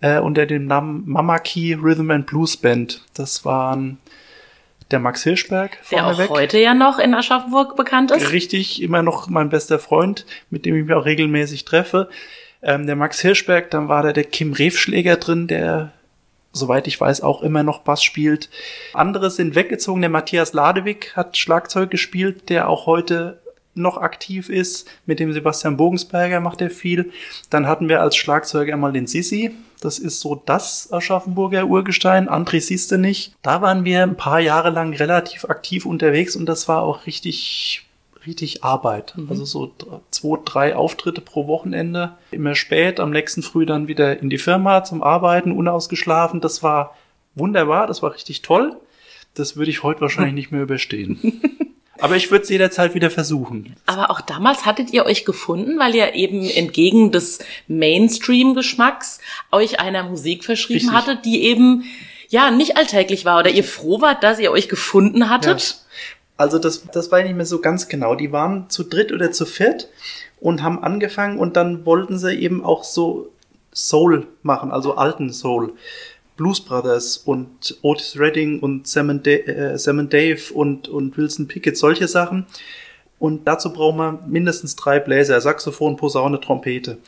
äh, 0.00 0.20
unter 0.20 0.46
dem 0.46 0.66
Namen 0.66 1.02
Mama 1.06 1.40
Key 1.40 1.74
Rhythm 1.74 2.12
and 2.12 2.26
Blues 2.26 2.56
Band. 2.56 3.02
Das 3.14 3.44
waren 3.44 3.98
der 4.92 5.00
Max 5.00 5.22
Hirschberg 5.24 5.78
Der 5.90 6.06
auch 6.06 6.14
vorneweg. 6.14 6.30
heute 6.30 6.58
ja 6.58 6.74
noch 6.74 6.98
in 6.98 7.14
Aschaffenburg 7.14 7.76
bekannt 7.76 8.10
ist. 8.10 8.30
Richtig, 8.32 8.82
immer 8.82 9.02
noch 9.02 9.28
mein 9.28 9.48
bester 9.48 9.78
Freund, 9.78 10.26
mit 10.50 10.64
dem 10.64 10.76
ich 10.76 10.84
mich 10.84 10.94
auch 10.94 11.04
regelmäßig 11.04 11.64
treffe. 11.64 12.08
Ähm, 12.62 12.86
der 12.86 12.94
Max 12.96 13.20
Hirschberg, 13.20 13.70
dann 13.70 13.88
war 13.88 14.02
da 14.02 14.12
der 14.12 14.24
Kim 14.24 14.52
Refschläger 14.52 15.16
drin, 15.16 15.48
der, 15.48 15.90
soweit 16.52 16.86
ich 16.86 17.00
weiß, 17.00 17.22
auch 17.22 17.42
immer 17.42 17.64
noch 17.64 17.80
Bass 17.80 18.04
spielt. 18.04 18.50
Andere 18.94 19.30
sind 19.30 19.54
weggezogen. 19.56 20.00
Der 20.00 20.10
Matthias 20.10 20.52
Ladewig 20.52 21.12
hat 21.16 21.36
Schlagzeug 21.36 21.90
gespielt, 21.90 22.48
der 22.50 22.68
auch 22.68 22.86
heute 22.86 23.41
noch 23.74 23.96
aktiv 23.96 24.48
ist. 24.48 24.88
Mit 25.06 25.20
dem 25.20 25.32
Sebastian 25.32 25.76
Bogensberger 25.76 26.40
macht 26.40 26.60
er 26.60 26.70
viel. 26.70 27.12
Dann 27.50 27.66
hatten 27.66 27.88
wir 27.88 28.00
als 28.00 28.16
Schlagzeuger 28.16 28.76
mal 28.76 28.92
den 28.92 29.06
Sissi. 29.06 29.52
Das 29.80 29.98
ist 29.98 30.20
so 30.20 30.40
das 30.46 30.92
Aschaffenburger 30.92 31.66
Urgestein. 31.66 32.28
André 32.28 32.60
siehste 32.60 32.98
nicht. 32.98 33.34
Da 33.42 33.62
waren 33.62 33.84
wir 33.84 34.02
ein 34.02 34.16
paar 34.16 34.38
Jahre 34.38 34.70
lang 34.70 34.94
relativ 34.94 35.44
aktiv 35.46 35.86
unterwegs 35.86 36.36
und 36.36 36.46
das 36.46 36.68
war 36.68 36.82
auch 36.82 37.06
richtig, 37.06 37.84
richtig 38.24 38.62
Arbeit. 38.62 39.14
Also 39.28 39.44
so 39.44 39.72
zwei, 40.10 40.38
drei 40.44 40.76
Auftritte 40.76 41.20
pro 41.20 41.48
Wochenende. 41.48 42.12
Immer 42.30 42.54
spät, 42.54 43.00
am 43.00 43.10
nächsten 43.10 43.42
Früh 43.42 43.66
dann 43.66 43.88
wieder 43.88 44.20
in 44.20 44.30
die 44.30 44.38
Firma 44.38 44.84
zum 44.84 45.02
Arbeiten, 45.02 45.50
unausgeschlafen. 45.50 46.40
Das 46.40 46.62
war 46.62 46.96
wunderbar, 47.34 47.88
das 47.88 48.02
war 48.02 48.14
richtig 48.14 48.42
toll. 48.42 48.76
Das 49.34 49.56
würde 49.56 49.70
ich 49.70 49.82
heute 49.82 50.02
wahrscheinlich 50.02 50.34
nicht 50.34 50.52
mehr 50.52 50.62
überstehen. 50.62 51.18
Aber 51.98 52.16
ich 52.16 52.30
würde 52.30 52.42
es 52.42 52.48
jederzeit 52.48 52.94
wieder 52.94 53.10
versuchen. 53.10 53.76
Aber 53.86 54.10
auch 54.10 54.20
damals 54.20 54.64
hattet 54.64 54.92
ihr 54.92 55.04
euch 55.04 55.24
gefunden, 55.24 55.78
weil 55.78 55.94
ihr 55.94 56.14
eben 56.14 56.48
entgegen 56.48 57.12
des 57.12 57.38
Mainstream-Geschmacks 57.68 59.20
euch 59.50 59.78
einer 59.78 60.02
Musik 60.04 60.44
verschrieben 60.44 60.88
Richtig. 60.88 60.94
hattet, 60.94 61.24
die 61.24 61.44
eben 61.44 61.84
ja 62.28 62.50
nicht 62.50 62.76
alltäglich 62.76 63.24
war 63.24 63.38
oder 63.38 63.50
ihr 63.50 63.64
froh 63.64 64.00
wart, 64.00 64.24
dass 64.24 64.38
ihr 64.38 64.50
euch 64.50 64.68
gefunden 64.68 65.28
hattet. 65.28 65.82
Also 66.38 66.58
das, 66.58 66.84
das 66.90 67.12
war 67.12 67.22
nicht 67.22 67.36
mehr 67.36 67.46
so 67.46 67.60
ganz 67.60 67.88
genau. 67.88 68.14
Die 68.14 68.32
waren 68.32 68.70
zu 68.70 68.84
dritt 68.84 69.12
oder 69.12 69.30
zu 69.30 69.44
viert 69.44 69.88
und 70.40 70.62
haben 70.62 70.82
angefangen 70.82 71.38
und 71.38 71.56
dann 71.56 71.84
wollten 71.86 72.18
sie 72.18 72.34
eben 72.34 72.64
auch 72.64 72.84
so 72.84 73.30
Soul 73.74 74.26
machen, 74.42 74.72
also 74.72 74.96
alten 74.96 75.32
Soul. 75.32 75.74
Blues 76.42 76.60
Brothers 76.60 77.18
und 77.18 77.78
Otis 77.82 78.18
Redding 78.18 78.58
und 78.58 78.88
Sam 78.88 79.10
and, 79.10 79.26
äh, 79.28 79.78
Sam 79.78 80.00
and 80.00 80.12
Dave 80.12 80.40
und, 80.52 80.88
und 80.88 81.16
Wilson 81.16 81.46
Pickett, 81.46 81.78
solche 81.78 82.08
Sachen. 82.08 82.46
Und 83.20 83.46
dazu 83.46 83.72
braucht 83.72 83.96
man 83.96 84.18
mindestens 84.28 84.74
drei 84.74 84.98
Bläser, 84.98 85.40
Saxophon, 85.40 85.96
Posaune, 85.96 86.40
Trompete. 86.40 86.98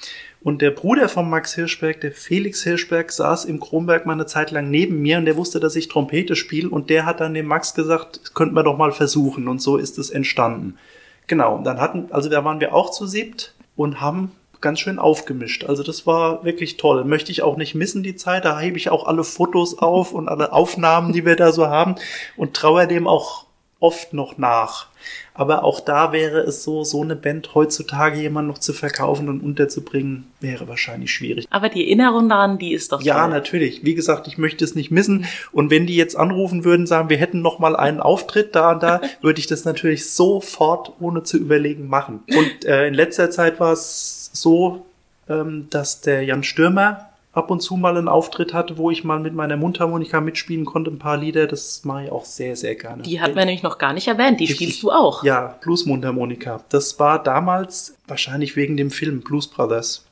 Und 0.41 0.63
der 0.63 0.71
Bruder 0.71 1.09
von 1.09 1.29
Max 1.29 1.53
Hirschberg, 1.57 2.01
der 2.01 2.13
Felix 2.13 2.63
Hirschberg, 2.63 3.11
saß 3.11 3.47
im 3.47 3.59
Kronberg 3.59 4.07
mal 4.07 4.13
eine 4.13 4.27
Zeit 4.27 4.53
lang 4.53 4.71
neben 4.71 5.03
mir 5.03 5.19
und 5.19 5.25
der 5.25 5.37
wusste, 5.37 5.59
dass 5.59 5.75
ich 5.75 5.89
Trompete 5.89 6.37
spiele 6.37 6.69
und 6.69 6.89
der 6.89 7.05
hat 7.05 7.19
dann 7.19 7.35
dem 7.35 7.47
Max 7.47 7.75
gesagt, 7.75 8.21
das 8.23 8.35
könnten 8.35 8.55
wir 8.55 8.63
doch 8.63 8.79
mal 8.79 8.93
versuchen 8.93 9.49
und 9.49 9.61
so 9.61 9.79
ist 9.79 9.99
es 9.99 10.11
entstanden. 10.11 10.79
Genau, 11.27 11.57
und 11.57 11.65
dann 11.65 11.81
hatten, 11.81 12.07
also 12.11 12.31
da 12.31 12.45
waren 12.45 12.61
wir 12.61 12.73
auch 12.73 12.93
zu 12.93 13.09
siebt 13.09 13.53
und 13.75 14.01
haben 14.01 14.31
ganz 14.65 14.81
schön 14.81 14.99
aufgemischt. 14.99 15.63
Also 15.65 15.85
das 15.85 16.05
war 16.09 16.45
wirklich 16.45 16.77
toll. 16.77 17.05
Möchte 17.05 17.31
ich 17.31 17.43
auch 17.43 17.57
nicht 17.57 17.77
missen, 17.77 18.03
die 18.03 18.17
Zeit. 18.17 18.45
Da 18.45 18.59
hebe 18.59 18.77
ich 18.77 18.91
auch 18.91 19.07
alle 19.07 19.23
Fotos 19.23 19.79
auf 19.79 20.13
und 20.13 20.29
alle 20.29 20.53
Aufnahmen, 20.53 21.13
die 21.13 21.25
wir 21.25 21.37
da 21.37 21.53
so 21.53 21.69
haben 21.69 21.95
und 22.37 22.55
traue 22.55 22.89
dem 22.89 23.07
auch 23.07 23.45
oft 23.79 24.13
noch 24.15 24.39
nach. 24.39 24.87
Aber 25.35 25.65
auch 25.65 25.81
da 25.81 26.13
wäre 26.13 26.39
es 26.41 26.63
so, 26.63 26.85
so 26.85 27.03
eine 27.03 27.17
Band 27.17 27.55
heutzutage 27.55 28.19
jemand 28.21 28.49
noch 28.49 28.57
zu 28.59 28.73
verkaufen 28.73 29.29
und 29.29 29.41
unterzubringen, 29.41 30.29
wäre 30.41 30.69
wahrscheinlich 30.69 31.11
schwierig. 31.13 31.45
Aber 31.51 31.69
die 31.69 31.85
Erinnerung 31.85 32.29
daran, 32.29 32.57
die 32.59 32.73
ist 32.73 32.93
doch 32.93 33.03
Ja, 33.03 33.21
toll. 33.23 33.31
natürlich. 33.31 33.85
Wie 33.85 33.95
gesagt, 33.95 34.27
ich 34.29 34.39
möchte 34.39 34.65
es 34.65 34.75
nicht 34.77 34.91
missen. 34.91 35.27
Und 35.53 35.71
wenn 35.71 35.87
die 35.87 35.97
jetzt 35.97 36.17
anrufen 36.17 36.65
würden, 36.65 36.87
sagen, 36.87 37.11
wir 37.11 37.17
hätten 37.19 37.43
noch 37.43 37.59
mal 37.59 37.75
einen 37.77 38.01
Auftritt 38.01 38.55
da 38.55 38.73
und 38.73 38.83
da, 38.83 39.01
würde 39.21 39.41
ich 39.41 39.47
das 39.49 39.65
natürlich 39.67 40.09
sofort, 40.11 40.93
ohne 41.01 41.25
zu 41.25 41.37
überlegen, 41.37 41.89
machen. 41.89 42.23
Und 42.29 42.65
äh, 42.65 42.87
in 42.87 42.95
letzter 42.95 43.31
Zeit 43.31 43.59
war 43.61 43.73
es 43.73 44.24
so, 44.35 44.85
ähm, 45.29 45.69
dass 45.71 46.01
der 46.01 46.23
Jan 46.25 46.43
Stürmer 46.43 47.11
ab 47.33 47.51
und 47.51 47.61
zu 47.61 47.77
mal 47.77 47.97
einen 47.97 48.09
Auftritt 48.09 48.55
hatte, 48.55 48.79
wo 48.79 48.91
ich 48.91 49.03
mal 49.03 49.19
mit 49.19 49.35
meiner 49.35 49.57
Mundharmonika 49.57 50.21
mitspielen 50.21 50.65
konnte, 50.65 50.91
ein 50.91 50.99
paar 50.99 51.17
Lieder. 51.17 51.47
Das 51.47 51.85
mache 51.85 52.05
ich 52.05 52.13
auch 52.13 52.25
sehr, 52.25 52.55
sehr 52.57 52.77
gerne. 52.77 53.03
Die 53.03 53.21
hat 53.21 53.35
man 53.35 53.47
nämlich 53.47 53.63
noch 53.63 53.79
gar 53.79 53.93
nicht 53.93 54.07
erwähnt. 54.07 54.41
Die 54.41 54.45
Richtig. 54.45 54.57
spielst 54.57 54.83
du 54.83 54.91
auch. 54.91 55.25
Ja, 55.25 55.59
Blues 55.61 55.85
Mundharmonika. 55.85 56.63
Das 56.69 56.99
war 57.01 57.23
damals 57.23 57.97
wahrscheinlich 58.07 58.55
wegen 58.57 58.77
dem 58.77 58.91
Film 58.91 59.21
Blues 59.21 59.49
Brothers. 59.49 60.05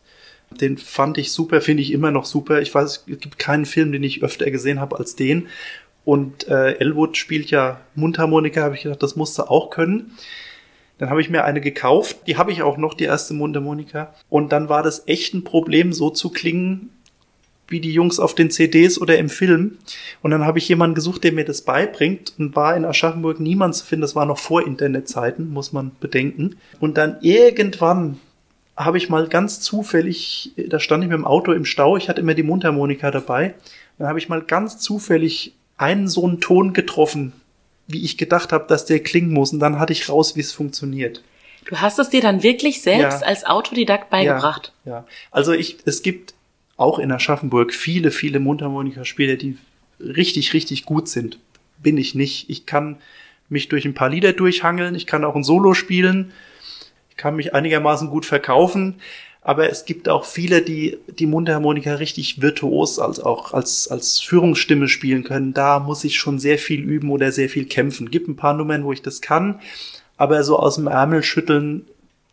Den 0.51 0.77
fand 0.77 1.17
ich 1.17 1.33
super, 1.33 1.61
finde 1.61 1.83
ich 1.83 1.93
immer 1.93 2.11
noch 2.11 2.25
super. 2.25 2.61
Ich 2.61 2.75
weiß, 2.75 3.05
es 3.07 3.21
gibt 3.21 3.39
keinen 3.39 3.67
Film, 3.67 3.93
den 3.93 4.03
ich 4.03 4.23
öfter 4.23 4.51
gesehen 4.51 4.81
habe 4.81 4.99
als 4.99 5.17
den. 5.17 5.49
Und 6.05 6.49
äh, 6.49 6.73
Elwood 6.79 7.17
spielt 7.17 7.51
ja 7.51 7.81
Mundharmonika, 7.95 8.63
habe 8.63 8.75
ich 8.75 8.83
gedacht, 8.83 9.03
das 9.03 9.17
musste 9.17 9.49
auch 9.49 9.71
können. 9.71 10.17
Dann 11.03 11.11
habe 11.11 11.21
ich 11.21 11.31
mir 11.31 11.43
eine 11.43 11.61
gekauft, 11.61 12.29
die 12.29 12.37
habe 12.37 12.53
ich 12.53 12.62
auch 12.62 12.77
noch, 12.77 12.95
die 12.95 13.03
erste 13.03 13.35
Mundharmonika. 13.35 14.15
Und 14.29 14.53
dann 14.53 14.69
war 14.69 14.85
das 14.85 15.09
echt 15.09 15.35
ein 15.35 15.43
Problem, 15.43 15.93
so 15.93 16.11
zu 16.11 16.31
klingen, 16.31 16.91
wie 17.67 17.81
die 17.81 17.93
Jungs 17.93 18.21
auf 18.21 18.37
den 18.37 18.53
CDs 18.53 19.01
oder 19.01 19.19
im 19.19 19.29
Film. 19.29 19.79
Und 20.23 20.31
dann 20.31 20.45
habe 20.45 20.59
ich 20.59 20.69
jemanden 20.69 20.95
gesucht, 20.95 21.25
der 21.25 21.33
mir 21.33 21.45
das 21.45 21.62
beibringt 21.62 22.35
und 22.38 22.55
war 22.55 22.77
in 22.77 22.85
Aschaffenburg 22.85 23.41
niemand 23.41 23.75
zu 23.75 23.85
finden. 23.85 24.03
Das 24.03 24.15
war 24.15 24.27
noch 24.27 24.38
vor 24.38 24.65
Internetzeiten, 24.65 25.53
muss 25.53 25.73
man 25.73 25.91
bedenken. 25.99 26.55
Und 26.79 26.97
dann 26.99 27.17
irgendwann 27.21 28.21
habe 28.77 28.97
ich 28.97 29.09
mal 29.09 29.27
ganz 29.27 29.61
zufällig, 29.61 30.53
da 30.69 30.79
stand 30.79 31.03
ich 31.03 31.11
mit 31.11 31.19
dem 31.19 31.27
Auto 31.27 31.51
im 31.51 31.65
Stau, 31.65 31.97
ich 31.97 32.09
hatte 32.09 32.21
immer 32.21 32.35
die 32.35 32.45
Mundharmonika 32.45 33.11
dabei. 33.11 33.55
Dann 33.99 34.07
habe 34.07 34.21
ich 34.21 34.29
mal 34.29 34.43
ganz 34.43 34.79
zufällig 34.79 35.53
einen 35.77 36.07
so 36.07 36.25
einen 36.25 36.41
Ton 36.41 36.73
getroffen, 36.75 37.33
wie 37.87 38.05
ich 38.05 38.16
gedacht 38.18 38.53
habe, 38.53 38.66
dass 38.68 38.87
der 38.87 39.01
klingen 39.01 39.33
muss. 39.33 39.53
Und 39.53 39.61
dann 39.61 39.79
hatte 39.79 39.92
ich 39.92 40.09
raus, 40.09 40.37
wie 40.37 40.40
es 40.40 40.53
funktioniert. 40.53 41.23
Du 41.66 41.77
hast 41.77 41.99
es 41.99 42.11
dir 42.11 42.21
dann 42.21 42.42
wirklich 42.42 42.83
selbst 42.83 43.21
Ja. 43.21 43.27
als 43.27 43.45
Autodidakt 43.45 44.11
beigebracht. 44.11 44.73
Ja, 44.85 44.92
ja. 44.92 45.07
Also 45.31 45.53
ich, 45.53 45.79
es 45.85 46.03
gibt 46.03 46.35
auch 46.77 46.99
in 46.99 47.12
Aschaffenburg 47.12 47.73
viele, 47.73 48.11
viele 48.11 48.40
Mundharmonikaspieler, 48.40 49.37
die 49.37 49.57
richtig, 50.01 50.53
richtig 50.55 50.85
gut 50.85 51.09
sind. 51.09 51.38
Bin 51.79 51.99
ich 51.99 52.14
nicht. 52.14 52.51
Ich 52.51 52.66
kann 52.66 52.97
mich 53.49 53.68
durch 53.68 53.85
ein 53.85 53.95
paar 53.95 54.09
Lieder 54.09 54.33
durchhangeln. 54.33 54.95
Ich 54.95 55.07
kann 55.07 55.25
auch 55.25 55.37
ein 55.37 55.45
Solo 55.45 55.75
spielen. 55.75 56.33
Ich 57.11 57.16
kann 57.16 57.37
mich 57.37 57.55
einigermaßen 57.55 58.09
gut 58.09 58.27
verkaufen. 58.27 58.97
Aber 59.45 59.69
es 59.69 59.85
gibt 59.85 60.09
auch 60.09 60.25
viele, 60.25 60.63
die 60.63 60.99
die 61.19 61.27
Mundharmonika 61.27 61.95
richtig 61.95 62.41
virtuos 62.41 63.01
als 63.01 63.19
auch 63.19 63.53
als, 63.53 63.89
als 63.89 64.21
Führungsstimme 64.21 64.87
spielen 64.87 65.25
können. 65.25 65.53
Da 65.53 65.81
muss 65.81 66.05
ich 66.05 66.17
schon 66.17 66.39
sehr 66.39 66.59
viel 66.59 66.81
üben 66.81 67.11
oder 67.11 67.33
sehr 67.33 67.49
viel 67.49 67.67
kämpfen. 67.67 68.11
Gibt 68.11 68.29
ein 68.29 68.37
paar 68.37 68.55
Nummern, 68.55 68.85
wo 68.85 68.93
ich 68.93 69.03
das 69.03 69.21
kann. 69.21 69.61
Aber 70.17 70.45
so 70.45 70.59
aus 70.59 70.77
dem 70.77 70.87
Ärmel 70.87 71.25
schütteln, 71.25 71.87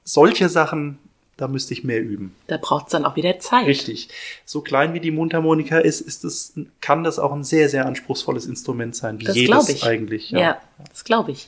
solche 0.03 0.49
Sachen, 0.49 0.99
da 1.35 1.47
müsste 1.47 1.73
ich 1.73 1.83
mehr 1.83 2.01
üben. 2.01 2.35
Da 2.45 2.57
braucht 2.57 2.87
es 2.87 2.91
dann 2.91 3.05
auch 3.05 3.15
wieder 3.15 3.39
Zeit. 3.39 3.65
Richtig. 3.65 4.09
So 4.45 4.61
klein 4.61 4.93
wie 4.93 4.99
die 4.99 5.09
Mundharmonika 5.09 5.79
ist, 5.79 6.01
ist 6.01 6.23
es, 6.23 6.53
kann 6.79 7.03
das 7.03 7.17
auch 7.17 7.31
ein 7.31 7.43
sehr, 7.43 7.69
sehr 7.69 7.87
anspruchsvolles 7.87 8.45
Instrument 8.45 8.95
sein. 8.95 9.19
Wie 9.19 9.25
Das 9.25 9.35
jedes 9.35 9.69
ich. 9.69 9.83
eigentlich. 9.83 10.29
Ja, 10.29 10.61
das 10.89 11.03
glaube 11.05 11.31
ich. 11.31 11.47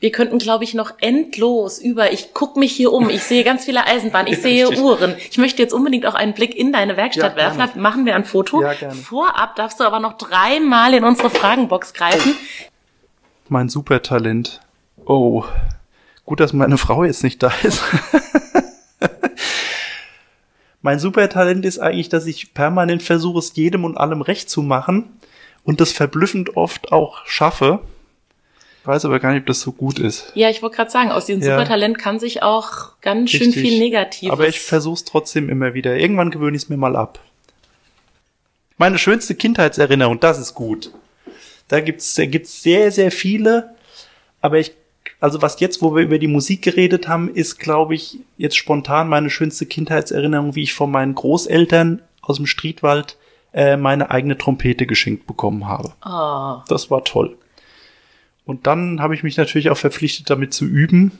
Wir 0.00 0.10
könnten, 0.12 0.38
glaube 0.38 0.64
ich, 0.64 0.72
noch 0.72 0.92
endlos 1.00 1.78
über. 1.78 2.10
Ich 2.12 2.32
guck 2.32 2.56
mich 2.56 2.72
hier 2.72 2.90
um. 2.90 3.10
Ich 3.10 3.22
sehe 3.22 3.44
ganz 3.44 3.66
viele 3.66 3.86
Eisenbahnen. 3.86 4.32
Ich 4.32 4.38
sehe 4.42 4.66
Richtig. 4.66 4.82
Uhren. 4.82 5.14
Ich 5.30 5.36
möchte 5.36 5.60
jetzt 5.62 5.74
unbedingt 5.74 6.06
auch 6.06 6.14
einen 6.14 6.32
Blick 6.32 6.56
in 6.56 6.72
deine 6.72 6.96
Werkstatt 6.96 7.32
Ja, 7.32 7.36
werfen. 7.36 7.58
gerne. 7.58 7.80
Machen 7.80 8.06
wir 8.06 8.16
ein 8.16 8.24
Foto. 8.24 8.62
Ja, 8.62 8.72
gerne. 8.72 8.94
Vorab 8.94 9.56
darfst 9.56 9.78
du 9.78 9.84
aber 9.84 10.00
noch 10.00 10.14
dreimal 10.14 10.94
in 10.94 11.04
unsere 11.04 11.28
Fragenbox 11.28 11.92
greifen. 11.92 12.34
Mein 13.48 13.68
Supertalent. 13.68 14.60
Oh. 15.04 15.44
Gut, 16.24 16.40
dass 16.40 16.52
meine 16.54 16.78
Frau 16.78 17.04
jetzt 17.04 17.22
nicht 17.22 17.42
da 17.42 17.52
ist. 17.62 17.82
mein 20.82 20.98
Supertalent 20.98 21.64
ist 21.66 21.78
eigentlich, 21.78 22.08
dass 22.08 22.24
ich 22.26 22.54
permanent 22.54 23.02
versuche, 23.02 23.38
es 23.40 23.54
jedem 23.54 23.84
und 23.84 23.98
allem 23.98 24.22
recht 24.22 24.48
zu 24.48 24.62
machen 24.62 25.20
und 25.64 25.80
das 25.80 25.92
verblüffend 25.92 26.56
oft 26.56 26.92
auch 26.92 27.26
schaffe. 27.26 27.80
Ich 28.90 28.94
weiß 28.96 29.04
aber 29.04 29.20
gar 29.20 29.30
nicht, 29.32 29.42
ob 29.42 29.46
das 29.46 29.60
so 29.60 29.70
gut 29.70 30.00
ist. 30.00 30.32
Ja, 30.34 30.50
ich 30.50 30.62
wollte 30.62 30.74
gerade 30.74 30.90
sagen, 30.90 31.12
aus 31.12 31.26
diesem 31.26 31.42
Ja. 31.42 31.52
Supertalent 31.52 31.96
kann 31.96 32.18
sich 32.18 32.42
auch 32.42 33.00
ganz 33.00 33.30
schön 33.30 33.46
Richtig. 33.46 33.62
viel 33.62 33.78
Negatives. 33.78 34.32
Aber 34.32 34.48
ich 34.48 34.58
versuche 34.58 34.94
es 34.94 35.04
trotzdem 35.04 35.48
immer 35.48 35.74
wieder. 35.74 35.96
Irgendwann 35.96 36.32
gewöhne 36.32 36.56
ich 36.56 36.64
es 36.64 36.68
mir 36.68 36.76
mal 36.76 36.96
ab. 36.96 37.20
Meine 38.78 38.98
schönste 38.98 39.36
Kindheitserinnerung, 39.36 40.18
das 40.18 40.40
ist 40.40 40.54
gut. 40.54 40.90
Da 41.68 41.78
gibt's, 41.78 42.16
da 42.16 42.26
gibt's 42.26 42.64
sehr, 42.64 42.90
sehr 42.90 43.12
viele. 43.12 43.76
Aber 44.40 44.58
ich, 44.58 44.72
also 45.20 45.40
was 45.40 45.60
jetzt, 45.60 45.82
wo 45.82 45.94
wir 45.94 46.02
über 46.02 46.18
die 46.18 46.26
Musik 46.26 46.62
geredet 46.62 47.06
haben, 47.06 47.32
ist, 47.32 47.60
glaube 47.60 47.94
ich, 47.94 48.18
jetzt 48.38 48.56
spontan 48.56 49.08
meine 49.08 49.30
schönste 49.30 49.66
Kindheitserinnerung, 49.66 50.56
wie 50.56 50.64
ich 50.64 50.74
von 50.74 50.90
meinen 50.90 51.14
Großeltern 51.14 52.02
aus 52.22 52.38
dem 52.38 52.46
Striedwald 52.46 53.16
äh, 53.52 53.76
meine 53.76 54.10
eigene 54.10 54.36
Trompete 54.36 54.84
geschenkt 54.86 55.28
bekommen 55.28 55.68
habe. 55.68 55.92
oh, 56.04 56.64
Das 56.68 56.90
war 56.90 57.04
toll. 57.04 57.36
Und 58.50 58.66
dann 58.66 59.00
habe 59.00 59.14
ich 59.14 59.22
mich 59.22 59.36
natürlich 59.36 59.70
auch 59.70 59.76
verpflichtet, 59.76 60.28
damit 60.28 60.52
zu 60.52 60.64
üben. 60.64 61.12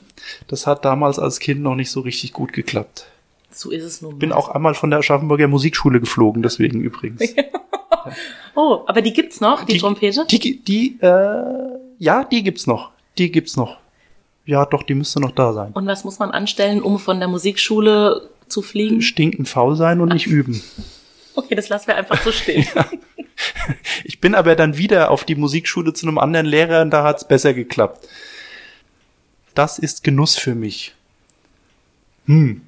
Das 0.49 0.67
hat 0.67 0.83
damals 0.83 1.17
als 1.17 1.39
Kind 1.39 1.61
noch 1.61 1.75
nicht 1.75 1.89
so 1.89 2.01
richtig 2.01 2.33
gut 2.33 2.51
geklappt. 2.51 3.05
so 3.51 3.71
ist 3.71 3.85
es 3.85 4.01
nun. 4.01 4.11
mal. 4.11 4.17
Bin 4.17 4.33
auch 4.33 4.49
einmal 4.49 4.73
von 4.73 4.89
der 4.89 4.99
Aschaffenburger 4.99 5.47
Musikschule 5.47 6.01
geflogen, 6.01 6.43
deswegen 6.43 6.81
übrigens. 6.81 7.33
Oh, 8.55 8.81
aber 8.87 9.01
die 9.01 9.13
gibt's 9.13 9.39
noch, 9.39 9.63
die, 9.63 9.77
Trompete? 9.77 10.25
Die, 10.29 10.59
die 10.61 10.99
äh, 11.01 11.43
ja, 11.99 12.25
die 12.25 12.43
gibt's 12.43 12.67
noch. 12.67 12.91
Die 13.17 13.31
gibt's 13.31 13.55
noch. 13.55 13.77
Ja, 14.45 14.65
doch, 14.65 14.83
die 14.83 14.95
müsste 14.95 15.21
noch 15.21 15.31
da 15.31 15.53
sein. 15.53 15.71
Und 15.71 15.85
was 15.85 16.03
muss 16.03 16.19
man 16.19 16.31
anstellen, 16.31 16.81
um 16.81 16.99
von 16.99 17.19
der 17.19 17.29
Musikschule 17.29 18.29
zu 18.49 18.61
fliegen? 18.61 19.01
Stinken 19.01 19.45
faul 19.45 19.77
sein 19.77 20.01
und 20.01 20.11
nicht 20.11 20.27
üben. 20.27 20.61
Okay, 21.33 21.55
das 21.55 21.69
lassen 21.69 21.87
wir 21.87 21.95
einfach 21.95 22.21
so 22.21 22.31
stehen. 22.33 22.65
Ich 24.03 24.19
bin 24.19 24.35
aber 24.35 24.55
dann 24.55 24.77
wieder 24.77 25.11
auf 25.11 25.23
die 25.23 25.35
Musikschule 25.35 25.93
zu 25.93 26.07
einem 26.07 26.17
anderen 26.17 26.45
Lehrer 26.45 26.81
und 26.81 26.91
da 26.91 27.03
hat's 27.03 27.27
besser 27.27 27.53
geklappt. 27.53 28.07
Das 29.53 29.79
ist 29.79 30.03
Genuss 30.03 30.37
für 30.37 30.55
mich. 30.55 30.95
Hm. 32.25 32.61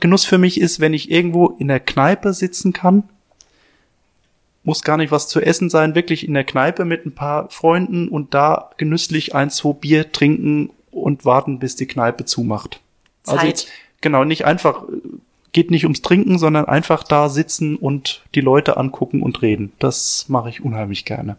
Genuss 0.00 0.24
für 0.24 0.38
mich 0.38 0.60
ist, 0.60 0.80
wenn 0.80 0.94
ich 0.94 1.10
irgendwo 1.10 1.48
in 1.58 1.68
der 1.68 1.80
Kneipe 1.80 2.32
sitzen 2.32 2.72
kann. 2.72 3.08
Muss 4.62 4.82
gar 4.82 4.96
nicht 4.96 5.10
was 5.10 5.28
zu 5.28 5.40
essen 5.40 5.70
sein, 5.70 5.94
wirklich 5.94 6.26
in 6.26 6.34
der 6.34 6.44
Kneipe 6.44 6.84
mit 6.84 7.06
ein 7.06 7.14
paar 7.14 7.50
Freunden 7.50 8.08
und 8.08 8.34
da 8.34 8.70
genüsslich 8.76 9.34
ein, 9.34 9.50
zwei 9.50 9.72
Bier 9.72 10.12
trinken 10.12 10.70
und 10.90 11.24
warten, 11.24 11.58
bis 11.58 11.74
die 11.74 11.86
Kneipe 11.86 12.24
zumacht. 12.24 12.80
Also 13.26 13.40
Zeit. 13.40 13.48
jetzt, 13.48 13.68
genau, 14.00 14.24
nicht 14.24 14.44
einfach, 14.44 14.84
geht 15.52 15.70
nicht 15.70 15.84
ums 15.84 16.02
Trinken, 16.02 16.38
sondern 16.38 16.66
einfach 16.66 17.02
da 17.02 17.28
sitzen 17.28 17.76
und 17.76 18.22
die 18.34 18.40
Leute 18.40 18.76
angucken 18.76 19.22
und 19.22 19.42
reden. 19.42 19.72
Das 19.78 20.26
mache 20.28 20.48
ich 20.48 20.62
unheimlich 20.64 21.04
gerne. 21.04 21.36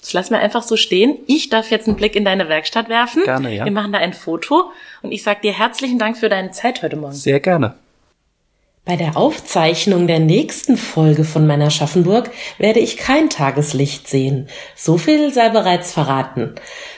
Das 0.00 0.12
lassen 0.12 0.34
wir 0.34 0.40
einfach 0.40 0.64
so 0.64 0.76
stehen. 0.76 1.16
Ich 1.28 1.48
darf 1.48 1.70
jetzt 1.70 1.86
einen 1.86 1.96
Blick 1.96 2.16
in 2.16 2.24
deine 2.24 2.48
Werkstatt 2.48 2.88
werfen. 2.88 3.22
Gerne, 3.24 3.54
ja. 3.54 3.64
Wir 3.64 3.72
machen 3.72 3.92
da 3.92 3.98
ein 3.98 4.12
Foto 4.12 4.72
und 5.02 5.12
ich 5.12 5.22
sag 5.22 5.42
dir 5.42 5.52
herzlichen 5.52 5.98
Dank 5.98 6.16
für 6.16 6.28
deine 6.28 6.50
Zeit 6.50 6.82
heute 6.82 6.96
Morgen. 6.96 7.14
Sehr 7.14 7.38
gerne. 7.38 7.74
Bei 8.84 8.96
der 8.96 9.16
Aufzeichnung 9.16 10.08
der 10.08 10.18
nächsten 10.18 10.76
Folge 10.76 11.22
von 11.22 11.46
meiner 11.46 11.70
Schaffenburg 11.70 12.32
werde 12.58 12.80
ich 12.80 12.96
kein 12.96 13.30
Tageslicht 13.30 14.08
sehen. 14.08 14.48
So 14.74 14.98
viel 14.98 15.32
sei 15.32 15.50
bereits 15.50 15.92
verraten. 15.92 16.56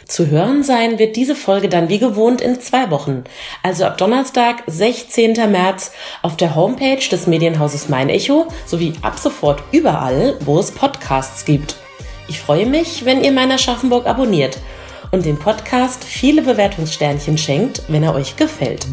Zu 0.08 0.28
hören 0.28 0.62
sein 0.62 0.98
wird 0.98 1.14
diese 1.14 1.34
Folge 1.34 1.68
dann 1.68 1.90
wie 1.90 1.98
gewohnt 1.98 2.40
in 2.40 2.58
zwei 2.58 2.90
Wochen. 2.90 3.24
Also 3.62 3.84
ab 3.84 3.98
Donnerstag, 3.98 4.62
16. 4.66 5.34
März 5.52 5.92
auf 6.22 6.38
der 6.38 6.54
Homepage 6.54 7.06
des 7.06 7.26
Medienhauses 7.26 7.90
Mein 7.90 8.08
Echo 8.08 8.46
sowie 8.64 8.94
ab 9.02 9.18
sofort 9.18 9.62
überall, 9.70 10.38
wo 10.40 10.58
es 10.58 10.70
Podcasts 10.70 11.44
gibt. 11.44 11.76
Ich 12.28 12.40
freue 12.40 12.64
mich, 12.64 13.04
wenn 13.04 13.22
ihr 13.22 13.32
meiner 13.32 13.58
Schaffenburg 13.58 14.06
abonniert 14.06 14.56
und 15.10 15.26
dem 15.26 15.38
Podcast 15.38 16.02
viele 16.02 16.40
Bewertungssternchen 16.40 17.36
schenkt, 17.36 17.82
wenn 17.88 18.02
er 18.02 18.14
euch 18.14 18.36
gefällt. 18.36 18.86